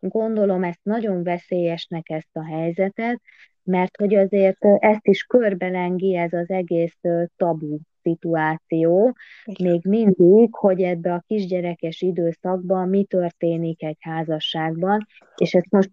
gondolom 0.00 0.64
ezt 0.64 0.80
nagyon 0.82 1.22
veszélyesnek 1.22 2.10
ezt 2.10 2.36
a 2.36 2.44
helyzetet, 2.44 3.20
mert 3.64 3.96
hogy 3.96 4.14
azért 4.14 4.64
ezt 4.78 5.06
is 5.06 5.22
körbelengi 5.22 6.16
ez 6.16 6.32
az 6.32 6.50
egész 6.50 6.98
tabu 7.36 7.78
szituáció, 8.02 9.16
még 9.62 9.84
mindig, 9.84 10.54
hogy 10.54 10.80
ebbe 10.80 11.12
a 11.12 11.24
kisgyerekes 11.26 12.00
időszakban 12.00 12.88
mi 12.88 13.04
történik 13.04 13.82
egy 13.82 13.96
házasságban, 14.00 15.06
és 15.36 15.54
ezt 15.54 15.70
most 15.70 15.90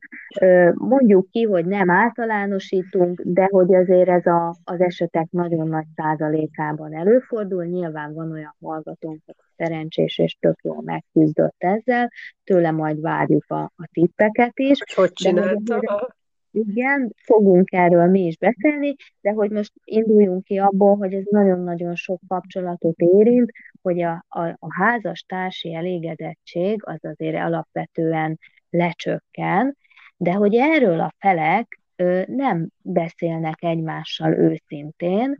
mondjuk 0.73 1.29
ki, 1.31 1.43
hogy 1.43 1.65
nem 1.65 1.89
általánosítunk, 1.89 3.21
de 3.21 3.47
hogy 3.51 3.75
azért 3.75 4.09
ez 4.09 4.25
a, 4.25 4.55
az 4.63 4.81
esetek 4.81 5.27
nagyon 5.29 5.67
nagy 5.67 5.85
százalékában 5.95 6.95
előfordul, 6.95 7.63
nyilván 7.65 8.13
van 8.13 8.31
olyan 8.31 8.55
hallgatónk, 8.61 9.21
szerencsés 9.55 10.17
és 10.17 10.37
tök 10.39 10.59
jól 10.63 10.81
megküzdött 10.81 11.55
ezzel, 11.57 12.11
tőle 12.43 12.71
majd 12.71 13.01
várjuk 13.01 13.45
a, 13.47 13.61
a 13.61 13.89
tippeket 13.91 14.59
is. 14.59 14.79
Hogy 14.95 15.13
csinálta? 15.13 16.17
Igen, 16.51 17.13
fogunk 17.15 17.71
erről 17.71 18.07
mi 18.07 18.25
is 18.25 18.37
beszélni, 18.37 18.95
de 19.21 19.31
hogy 19.31 19.51
most 19.51 19.71
induljunk 19.83 20.43
ki 20.43 20.57
abból, 20.57 20.95
hogy 20.95 21.13
ez 21.13 21.23
nagyon-nagyon 21.29 21.95
sok 21.95 22.19
kapcsolatot 22.27 22.99
érint, 22.99 23.51
hogy 23.81 24.01
a, 24.01 24.25
a, 24.27 24.47
a 24.47 24.73
házastársi 24.81 25.73
elégedettség 25.73 26.81
az 26.85 26.99
azért 27.01 27.35
alapvetően 27.35 28.39
lecsökken, 28.69 29.77
de 30.17 30.31
hogy 30.31 30.55
erről 30.55 30.99
a 30.99 31.13
felek 31.19 31.79
nem 32.25 32.69
beszélnek 32.81 33.63
egymással 33.63 34.33
őszintén, 34.33 35.35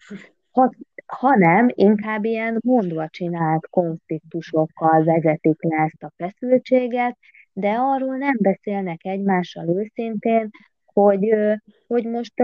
ha, 0.52 0.72
hanem 1.06 1.69
inkább 1.74 2.26
ilyen 2.26 2.58
mondva 2.65 3.08
csinált 3.10 3.67
konfliktusokkal 3.69 5.04
vezetik 5.04 5.63
le 5.63 5.84
ezt 5.84 6.04
a 6.04 6.12
feszültséget, 6.15 7.17
de 7.54 7.76
arról 7.78 8.17
nem 8.17 8.38
beszélnek 8.39 9.06
egymással 9.06 9.69
őszintén, 9.69 10.50
hogy, 10.93 11.34
hogy 11.88 12.06
most 12.06 12.39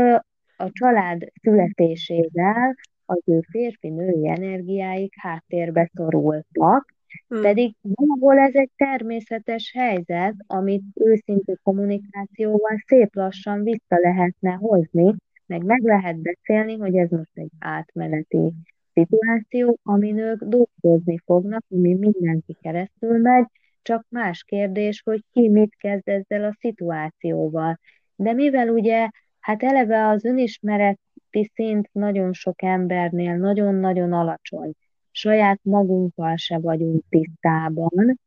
a 0.58 0.70
család 0.72 1.32
születésével 1.42 2.76
az 3.06 3.22
ő 3.26 3.40
férfi-női 3.50 4.28
energiáik 4.28 5.14
háttérbe 5.18 5.92
szorultak, 5.94 6.94
hmm. 7.28 7.42
pedig 7.42 7.76
valahol 7.82 8.38
ez 8.38 8.56
egy 8.56 8.72
természetes 8.76 9.72
helyzet, 9.76 10.36
amit 10.48 10.84
őszintű 10.94 11.54
kommunikációval 11.64 12.84
szép 12.86 13.16
lassan 13.16 13.64
vissza 13.64 14.00
lehetne 14.02 14.52
hozni, 14.52 15.16
meg 15.46 15.64
meg 15.64 15.82
lehet 15.84 16.18
beszélni, 16.18 16.78
hogy 16.78 16.96
ez 16.96 17.10
most 17.10 17.32
egy 17.34 17.52
átmeneti 17.60 18.54
szituáció, 18.94 19.78
amin 19.84 20.18
ők 20.18 20.44
dolgozni 20.44 21.18
fognak, 21.26 21.64
ami 21.70 21.94
mindenki 21.94 22.58
keresztül 22.62 23.18
megy, 23.18 23.46
csak 23.82 24.06
más 24.10 24.44
kérdés, 24.44 25.02
hogy 25.06 25.24
ki 25.32 25.50
mit 25.50 25.76
kezd 25.76 26.08
ezzel 26.08 26.44
a 26.44 26.56
szituációval. 26.60 27.80
De 28.16 28.34
mivel 28.34 28.70
ugye, 28.70 29.10
hát 29.40 29.64
eleve 29.64 30.08
az 30.08 30.26
önismereti 30.26 31.52
szint 31.54 31.90
nagyon 31.92 32.34
sok 32.34 32.62
embernél 32.64 33.36
nagyon-nagyon 33.36 34.14
alacsony, 34.14 34.72
saját 35.12 35.60
magunkkal 35.64 36.36
se 36.36 36.60
vagyunk 36.60 37.04
tisztában, 37.10 38.20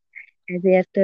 ezért 0.44 0.98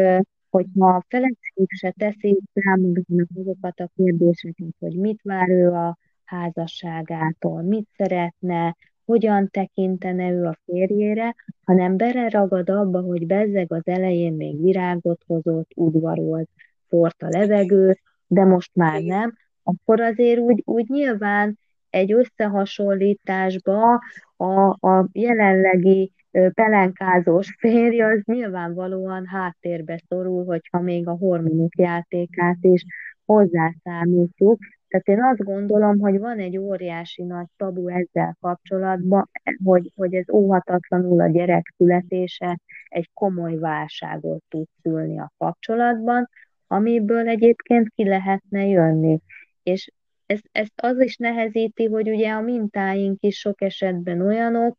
hogyha 0.51 0.95
a 0.95 1.05
feleség 1.09 1.67
se 1.67 1.95
teszi 1.99 2.39
számunknak 2.55 3.29
azokat 3.35 3.81
a 3.81 3.91
kérdéseket, 3.95 4.75
hogy 4.79 4.97
mit 4.97 5.21
vár 5.23 5.49
ő 5.49 5.71
a 5.71 5.99
házasságától, 6.25 7.63
mit 7.63 7.89
szeretne, 7.97 8.77
hogyan 9.05 9.49
tekintene 9.51 10.31
ő 10.31 10.45
a 10.45 10.59
férjére, 10.65 11.35
hanem 11.65 11.97
beleragad 11.97 12.71
abba, 12.71 13.01
hogy 13.01 13.27
bezzeg 13.27 13.73
az 13.73 13.87
elején 13.87 14.33
még 14.33 14.63
virágot 14.63 15.23
hozott, 15.27 15.71
udvarolt, 15.75 16.49
fort 16.89 17.23
a 17.23 17.29
levegő, 17.29 17.99
de 18.27 18.45
most 18.45 18.71
már 18.75 19.01
nem, 19.03 19.35
akkor 19.63 20.01
azért 20.01 20.39
úgy, 20.39 20.63
úgy 20.65 20.89
nyilván 20.89 21.59
egy 21.91 22.13
összehasonlításba 22.13 24.01
a, 24.37 24.87
a 24.89 25.09
jelenlegi 25.13 26.13
pelenkázós 26.55 27.57
férj 27.59 28.01
az 28.01 28.21
nyilvánvalóan 28.25 29.27
háttérbe 29.27 30.03
szorul, 30.09 30.45
hogyha 30.45 30.81
még 30.81 31.09
a 31.09 31.17
hormonok 31.17 31.79
játékát 31.79 32.59
is 32.61 32.85
hozzászámítjuk, 33.25 34.59
tehát 34.89 35.09
én 35.09 35.23
azt 35.23 35.45
gondolom, 35.45 35.99
hogy 35.99 36.19
van 36.19 36.39
egy 36.39 36.59
óriási 36.59 37.23
nagy 37.23 37.47
tabu 37.57 37.89
ezzel 37.89 38.37
kapcsolatban, 38.41 39.31
hogy, 39.65 39.91
hogy 39.97 40.15
ez 40.15 40.31
óhatatlanul 40.31 41.21
a 41.21 41.27
gyerek 41.27 41.73
születése 41.77 42.59
egy 42.89 43.11
komoly 43.15 43.57
válságot 43.57 44.43
tud 44.49 44.67
szülni 44.83 45.19
a 45.19 45.33
kapcsolatban, 45.39 46.29
amiből 46.75 47.29
egyébként 47.29 47.89
ki 47.95 48.05
lehetne 48.05 48.67
jönni. 48.67 49.19
És 49.63 49.91
ezt, 50.27 50.49
ezt 50.53 50.73
az 50.77 51.01
is 51.01 51.17
nehezíti, 51.17 51.85
hogy 51.85 52.11
ugye 52.11 52.31
a 52.31 52.41
mintáink 52.41 53.23
is 53.23 53.39
sok 53.39 53.63
esetben 53.63 54.21
olyanok, 54.21 54.79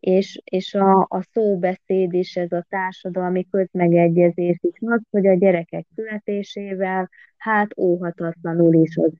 és, 0.00 0.40
és 0.44 0.74
a, 0.74 1.06
a 1.08 1.22
szóbeszéd 1.32 2.12
is, 2.12 2.36
ez 2.36 2.52
a 2.52 2.66
társadalmi 2.68 3.46
közmegegyezés 3.50 4.58
is 4.60 4.78
az, 4.80 5.00
hogy 5.10 5.26
a 5.26 5.34
gyerekek 5.34 5.86
születésével 5.94 7.10
hát 7.36 7.78
óhatatlanul 7.78 8.74
is 8.74 8.96
az 8.96 9.12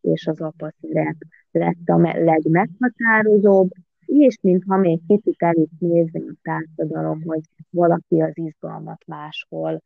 és 0.00 0.26
az 0.26 0.40
apa 0.40 0.72
szerep 0.80 1.16
lett 1.50 1.88
a 1.88 1.96
legmeghatározóbb, 2.24 3.70
és 4.06 4.38
mintha 4.42 4.76
még 4.76 5.00
kicsit 5.06 5.42
el 5.42 5.54
is 5.54 5.70
nézni 5.78 6.20
a 6.20 6.34
társadalom, 6.42 7.22
hogy 7.22 7.40
valaki 7.70 8.20
az 8.20 8.32
izgalmat 8.34 9.02
máshol 9.06 9.82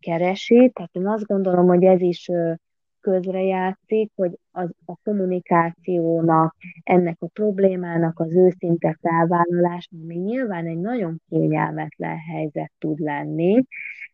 keresi. 0.00 0.70
Tehát 0.74 0.90
én 0.92 1.06
azt 1.06 1.26
gondolom, 1.26 1.66
hogy 1.66 1.84
ez 1.84 2.00
is 2.00 2.30
közrejátszik, 3.00 4.10
hogy 4.14 4.38
az, 4.50 4.70
a 4.84 4.96
kommunikációnak, 5.02 6.56
ennek 6.82 7.16
a 7.20 7.26
problémának 7.26 8.20
az 8.20 8.36
őszinte 8.36 8.98
felvállalása, 9.00 9.88
ami 10.02 10.14
nyilván 10.14 10.66
egy 10.66 10.78
nagyon 10.78 11.20
kényelmetlen 11.28 12.16
helyzet 12.18 12.72
tud 12.78 12.98
lenni, 12.98 13.64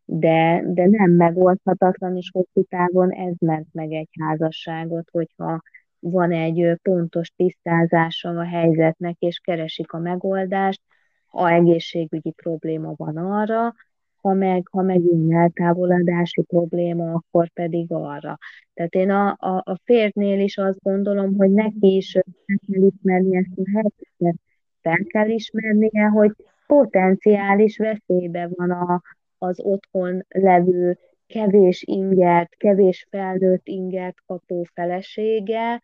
de, 0.04 0.62
de 0.66 0.86
nem 0.86 1.10
megoldhatatlan, 1.10 2.16
és 2.16 2.30
hosszú 2.32 2.62
távon 2.68 3.10
ez 3.10 3.34
ment 3.38 3.68
meg 3.72 3.92
egy 3.92 4.08
házasságot, 4.20 5.08
hogyha 5.10 5.60
van 5.98 6.32
egy 6.32 6.78
pontos 6.82 7.28
tisztázása 7.36 8.28
a 8.28 8.44
helyzetnek, 8.44 9.16
és 9.18 9.38
keresik 9.38 9.92
a 9.92 9.98
megoldást, 9.98 10.80
ha 11.26 11.50
egészségügyi 11.50 12.30
probléma 12.30 12.92
van 12.96 13.16
arra, 13.16 13.74
ha 14.24 14.32
meg, 14.32 14.68
ha 14.70 14.82
meg 14.82 15.00
eltávolodási 15.30 16.42
probléma, 16.42 17.12
akkor 17.12 17.50
pedig 17.50 17.86
arra. 17.92 18.38
Tehát 18.74 18.94
én 18.94 19.10
a, 19.10 19.36
a, 19.38 19.62
a 19.64 19.80
férnél 19.84 20.40
is 20.40 20.56
azt 20.56 20.82
gondolom, 20.82 21.36
hogy 21.36 21.50
neki 21.50 21.96
is 21.96 22.12
fel 22.12 22.58
kell 22.66 22.82
ismerni 22.82 23.36
ezt 23.36 23.58
a 23.58 23.62
helyzetet, 23.74 24.40
fel 24.80 25.04
kell 25.06 25.28
ismernie, 25.28 26.04
hogy 26.04 26.32
potenciális 26.66 27.76
veszélybe 27.76 28.48
van 28.54 28.70
a, 28.70 29.02
az 29.38 29.60
otthon 29.60 30.24
levő 30.28 30.98
kevés 31.26 31.82
ingert, 31.86 32.56
kevés 32.56 33.06
felnőtt 33.10 33.66
ingert 33.66 34.16
kapó 34.26 34.66
felesége, 34.74 35.82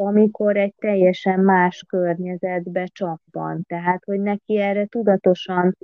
amikor 0.00 0.56
egy 0.56 0.74
teljesen 0.78 1.40
más 1.40 1.84
környezetbe 1.88 2.86
csappan. 2.86 3.64
Tehát, 3.66 4.02
hogy 4.04 4.20
neki 4.20 4.60
erre 4.60 4.86
tudatosan 4.86 5.76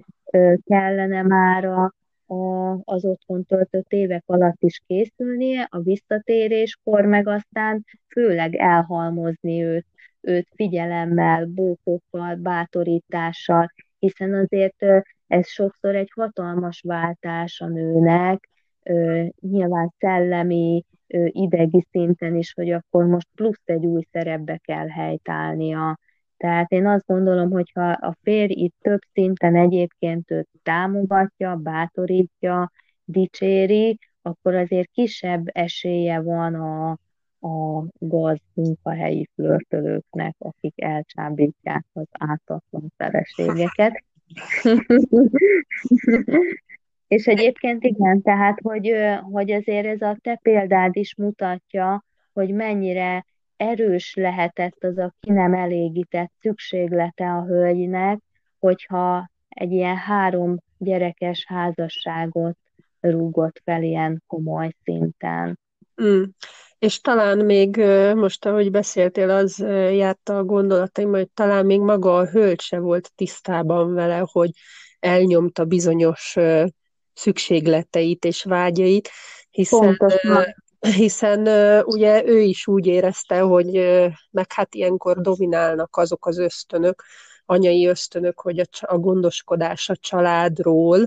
kellene 0.65 1.23
már 1.23 1.65
a, 1.65 1.95
a, 2.27 2.73
az 2.85 3.05
otthon 3.05 3.45
töltött 3.45 3.93
évek 3.93 4.23
alatt 4.27 4.63
is 4.63 4.81
készülnie, 4.87 5.69
a 5.71 5.79
visszatéréskor 5.79 7.05
meg 7.05 7.29
aztán 7.29 7.85
főleg 8.09 8.55
elhalmozni 8.55 9.63
őt, 9.63 9.87
őt 10.21 10.49
figyelemmel, 10.55 11.47
bókokkal, 11.47 12.35
bátorítással, 12.35 13.73
hiszen 13.99 14.35
azért 14.35 15.05
ez 15.27 15.49
sokszor 15.49 15.95
egy 15.95 16.11
hatalmas 16.15 16.81
váltás 16.87 17.61
a 17.61 17.67
nőnek, 17.67 18.49
nyilván 19.41 19.93
szellemi, 19.99 20.85
idegi 21.27 21.87
szinten 21.91 22.37
is, 22.37 22.53
hogy 22.53 22.71
akkor 22.71 23.05
most 23.05 23.29
plusz 23.35 23.63
egy 23.65 23.87
új 23.87 24.03
szerepbe 24.11 24.57
kell 24.57 24.89
helytállnia. 24.89 25.99
Tehát 26.37 26.71
én 26.71 26.87
azt 26.87 27.07
gondolom, 27.07 27.51
hogy 27.51 27.71
ha 27.75 27.91
a 27.91 28.17
férj 28.23 28.53
itt 28.53 28.75
több 28.81 29.01
szinten 29.13 29.57
egyébként 29.57 30.31
őt 30.31 30.49
támogatja, 30.63 31.55
bátorítja, 31.57 32.73
dicséri, 33.05 33.99
akkor 34.23 34.55
azért 34.55 34.91
kisebb 34.91 35.45
esélye 35.53 36.21
van 36.21 36.55
a, 36.55 36.91
a 37.49 37.87
gaz 37.99 38.39
munkahelyi 38.55 39.29
flörtölőknek, 39.35 40.35
akik 40.39 40.83
elcsábítják 40.83 41.85
az 41.93 42.07
ártatlan 42.11 42.93
feleségeket. 42.97 44.05
És 47.15 47.27
egyébként 47.27 47.85
igen, 47.85 48.23
tehát, 48.23 48.59
hogy, 48.63 48.95
hogy 49.33 49.51
azért 49.51 49.87
ez 49.87 50.01
a 50.01 50.17
te 50.23 50.39
példád 50.43 50.97
is 50.97 51.15
mutatja, 51.17 52.05
hogy 52.33 52.55
mennyire 52.55 53.27
erős 53.57 54.15
lehetett 54.15 54.85
az 54.85 54.99
a 54.99 55.15
ki 55.21 55.31
nem 55.31 55.55
elégített 55.55 56.33
szükséglete 56.41 57.27
a 57.31 57.45
hölgynek, 57.45 58.19
hogyha 58.59 59.31
egy 59.49 59.73
ilyen 59.73 59.97
három 59.97 60.57
gyerekes 60.79 61.45
házasságot 61.49 62.57
rúgott 63.01 63.61
fel 63.65 63.83
ilyen 63.83 64.23
komoly 64.27 64.71
szinten. 64.85 65.59
Mm. 66.03 66.23
És 66.79 67.01
talán 67.01 67.39
még 67.39 67.77
most, 68.15 68.47
ahogy 68.47 68.71
beszéltél, 68.71 69.31
az 69.31 69.59
járt 69.93 70.29
a 70.29 70.45
gondolataim, 70.45 71.11
hogy 71.11 71.29
talán 71.35 71.67
még 71.67 71.81
maga 71.81 72.17
a 72.17 72.27
hölgy 72.27 72.61
se 72.61 72.79
volt 72.79 73.13
tisztában 73.15 73.95
vele, 73.95 74.23
hogy 74.25 74.51
elnyomta 74.99 75.65
bizonyos 75.65 76.37
szükségleteit 77.15 78.25
és 78.25 78.43
vágyait, 78.45 79.11
hiszen, 79.51 79.97
hiszen 80.97 81.49
ugye 81.85 82.25
ő 82.25 82.41
is 82.41 82.67
úgy 82.67 82.87
érezte, 82.87 83.41
hogy 83.41 83.73
meg 84.31 84.53
hát 84.53 84.75
ilyenkor 84.75 85.21
dominálnak 85.21 85.97
azok 85.97 86.27
az 86.27 86.39
ösztönök, 86.39 87.03
anyai 87.47 87.87
ösztönök, 87.87 88.41
hogy 88.41 88.59
a, 88.59 88.67
a 88.81 88.99
gondoskodás 88.99 89.89
a 89.89 89.97
családról, 89.97 91.07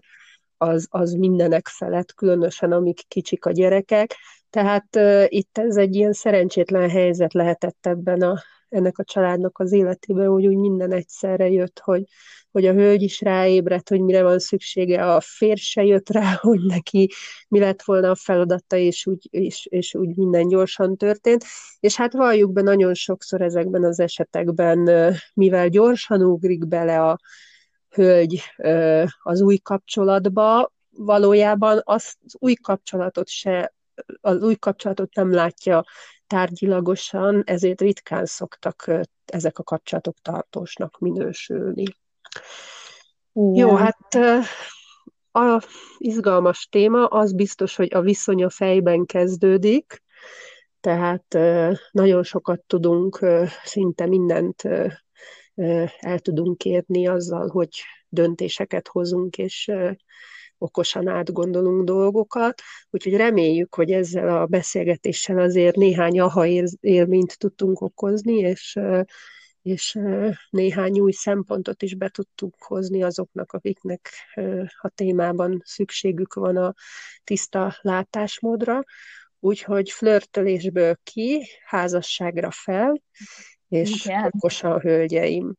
az, 0.58 0.88
az 0.90 1.12
mindenek 1.12 1.68
felett, 1.68 2.14
különösen 2.14 2.72
amik 2.72 3.02
kicsik 3.08 3.46
a 3.46 3.52
gyerekek. 3.52 4.16
Tehát 4.50 4.96
uh, 4.96 5.26
itt 5.28 5.58
ez 5.58 5.76
egy 5.76 5.96
ilyen 5.96 6.14
szerencsétlen 6.14 6.90
helyzet 6.90 7.34
lehetett 7.34 7.86
ebben 7.86 8.22
a 8.22 8.42
ennek 8.70 8.98
a 8.98 9.04
családnak 9.04 9.60
az 9.60 9.72
életében, 9.72 10.28
hogy 10.28 10.48
úgy 10.48 10.58
minden 10.58 10.92
egyszerre 10.92 11.50
jött, 11.50 11.80
hogy, 11.80 12.04
hogy 12.52 12.66
a 12.66 12.74
hölgy 12.74 13.02
is 13.02 13.22
ráébredt, 13.22 13.90
hogy 13.90 14.02
mire 14.02 14.24
van 14.24 14.40
szüksége, 14.40 15.14
a 15.14 15.20
férj 15.22 15.60
se 15.60 15.84
jött 15.84 16.10
rá, 16.10 16.34
hogy 16.42 16.62
neki 16.62 17.12
mi 17.48 17.60
lett 17.60 17.82
volna 17.82 18.10
a 18.10 18.16
feladata, 18.16 18.76
és 18.76 19.06
úgy, 19.06 19.28
és, 19.30 19.66
és 19.70 19.96
úgy 19.96 20.16
minden 20.16 20.48
gyorsan 20.48 20.98
történt. 20.98 21.44
És 21.80 21.96
hát 21.96 22.14
valljuk 22.14 22.52
be 22.52 22.62
nagyon 22.62 22.94
sokszor 22.94 23.42
ezekben 23.42 23.84
az 23.84 24.00
esetekben, 24.00 25.14
mivel 25.34 25.68
gyorsan 25.68 26.22
ugrik 26.22 26.68
bele 26.68 27.02
a 27.02 27.20
hölgy 27.90 28.42
az 29.24 29.42
új 29.42 29.58
kapcsolatba, 29.58 30.72
valójában 30.90 31.82
az 31.84 32.16
új 32.32 32.54
kapcsolatot 32.54 33.28
se, 33.28 33.74
az 34.22 34.42
új 34.42 34.56
kapcsolatot 34.56 35.16
nem 35.16 35.34
látja 35.34 35.84
tárgyilagosan, 36.28 37.44
ezért 37.46 37.82
ritkán 37.82 38.26
szoktak 38.26 38.92
ezek 39.26 39.58
a 39.58 39.64
kapcsolatok 39.64 40.16
tartósnak 40.22 41.00
minősülni. 41.00 41.86
Igen. 43.34 43.56
Jó, 43.56 43.76
hát 43.76 44.16
a 45.32 45.64
izgalmas 45.98 46.68
téma, 46.72 47.06
az 47.06 47.34
biztos, 47.34 47.76
hogy 47.76 47.94
a 47.94 48.02
viszony 48.02 48.44
a 48.44 48.50
fejben 48.50 49.06
kezdődik, 49.06 50.04
tehát 50.80 51.38
nagyon 51.92 52.24
sokat 52.24 52.62
tudunk, 52.62 53.26
szinte 53.64 54.06
mindent 54.06 54.64
el 56.00 56.20
tudunk 56.20 56.66
érni 56.66 57.08
azzal, 57.08 57.48
hogy 57.48 57.70
döntéseket 58.10 58.88
hozunk, 58.88 59.38
és 59.38 59.72
okosan 60.58 61.08
átgondolunk 61.08 61.84
dolgokat, 61.84 62.62
úgyhogy 62.90 63.16
reméljük, 63.16 63.76
hogy 63.76 63.92
ezzel 63.92 64.38
a 64.38 64.46
beszélgetéssel 64.46 65.40
azért 65.40 65.76
néhány 65.76 66.20
aha 66.20 66.46
élményt 66.80 67.38
tudtunk 67.38 67.82
okozni, 67.82 68.38
és, 68.38 68.80
és 69.62 70.00
néhány 70.50 71.00
új 71.00 71.12
szempontot 71.12 71.82
is 71.82 71.96
be 71.96 72.10
tudtunk 72.10 72.56
hozni 72.58 73.04
azoknak, 73.04 73.52
akiknek 73.52 74.10
a 74.82 74.90
témában 74.96 75.62
szükségük 75.66 76.34
van 76.34 76.58
a 76.58 76.74
tiszta 77.24 77.76
látásmódra. 77.82 78.84
Úgyhogy 79.40 79.92
flörtölésből 79.92 80.98
ki, 81.04 81.48
házasságra 81.66 82.52
fel, 82.52 83.02
és 83.68 84.06
igen. 84.06 84.32
okosan 84.36 84.80
hölgyeim. 84.80 85.54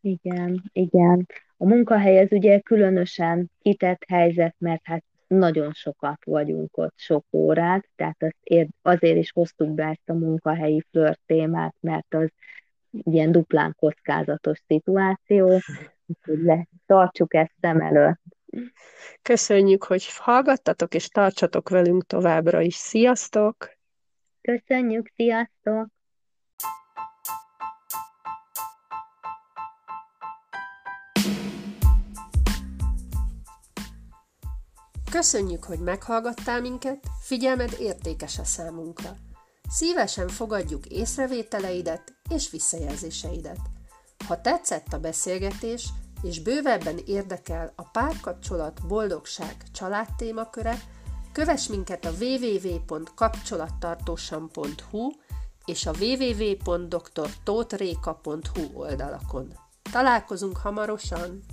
Igen, 0.00 0.70
igen. 0.72 1.26
A 1.62 1.64
munkahely 1.64 2.18
ez 2.18 2.32
ugye 2.32 2.60
különösen 2.60 3.50
kitett 3.60 4.04
helyzet, 4.08 4.54
mert 4.58 4.80
hát 4.84 5.04
nagyon 5.26 5.72
sokat 5.72 6.24
vagyunk 6.24 6.76
ott, 6.76 6.94
sok 6.96 7.24
órát, 7.30 7.88
tehát 7.96 8.16
azért, 8.20 8.68
azért 8.82 9.16
is 9.16 9.32
hoztuk 9.32 9.70
be 9.70 9.84
ezt 9.84 10.08
a 10.08 10.12
munkahelyi 10.12 10.84
flört 10.90 11.20
témát, 11.26 11.74
mert 11.80 12.14
az 12.14 12.28
ilyen 12.90 13.32
duplán 13.32 13.74
kockázatos 13.78 14.58
szituáció, 14.66 15.60
úgyhogy 16.06 16.42
le, 16.42 16.66
tartsuk 16.86 17.34
ezt 17.34 17.52
szem 17.60 17.80
előtt. 17.80 18.20
Köszönjük, 19.22 19.84
hogy 19.84 20.06
hallgattatok, 20.16 20.94
és 20.94 21.08
tartsatok 21.08 21.68
velünk 21.68 22.06
továbbra 22.06 22.60
is. 22.60 22.74
Sziasztok! 22.74 23.76
Köszönjük, 24.40 25.12
sziasztok! 25.14 25.86
Köszönjük, 35.12 35.64
hogy 35.64 35.78
meghallgattál 35.78 36.60
minket, 36.60 37.06
figyelmed 37.20 37.76
értékes 37.78 38.38
a 38.38 38.44
számunkra. 38.44 39.16
Szívesen 39.68 40.28
fogadjuk 40.28 40.86
észrevételeidet 40.86 42.14
és 42.28 42.50
visszajelzéseidet. 42.50 43.58
Ha 44.26 44.40
tetszett 44.40 44.92
a 44.92 44.98
beszélgetés, 44.98 45.88
és 46.22 46.42
bővebben 46.42 46.98
érdekel 47.06 47.72
a 47.76 47.82
párkapcsolat, 47.82 48.86
boldogság, 48.86 49.56
család 49.72 50.08
témaköre, 50.16 50.80
kövess 51.32 51.66
minket 51.66 52.04
a 52.04 52.12
www.kapcsolattartósan.hu 52.20 55.10
és 55.64 55.86
a 55.86 55.92
www.drtótréka.hu 56.00 58.62
oldalakon. 58.74 59.52
Találkozunk 59.92 60.56
hamarosan! 60.56 61.44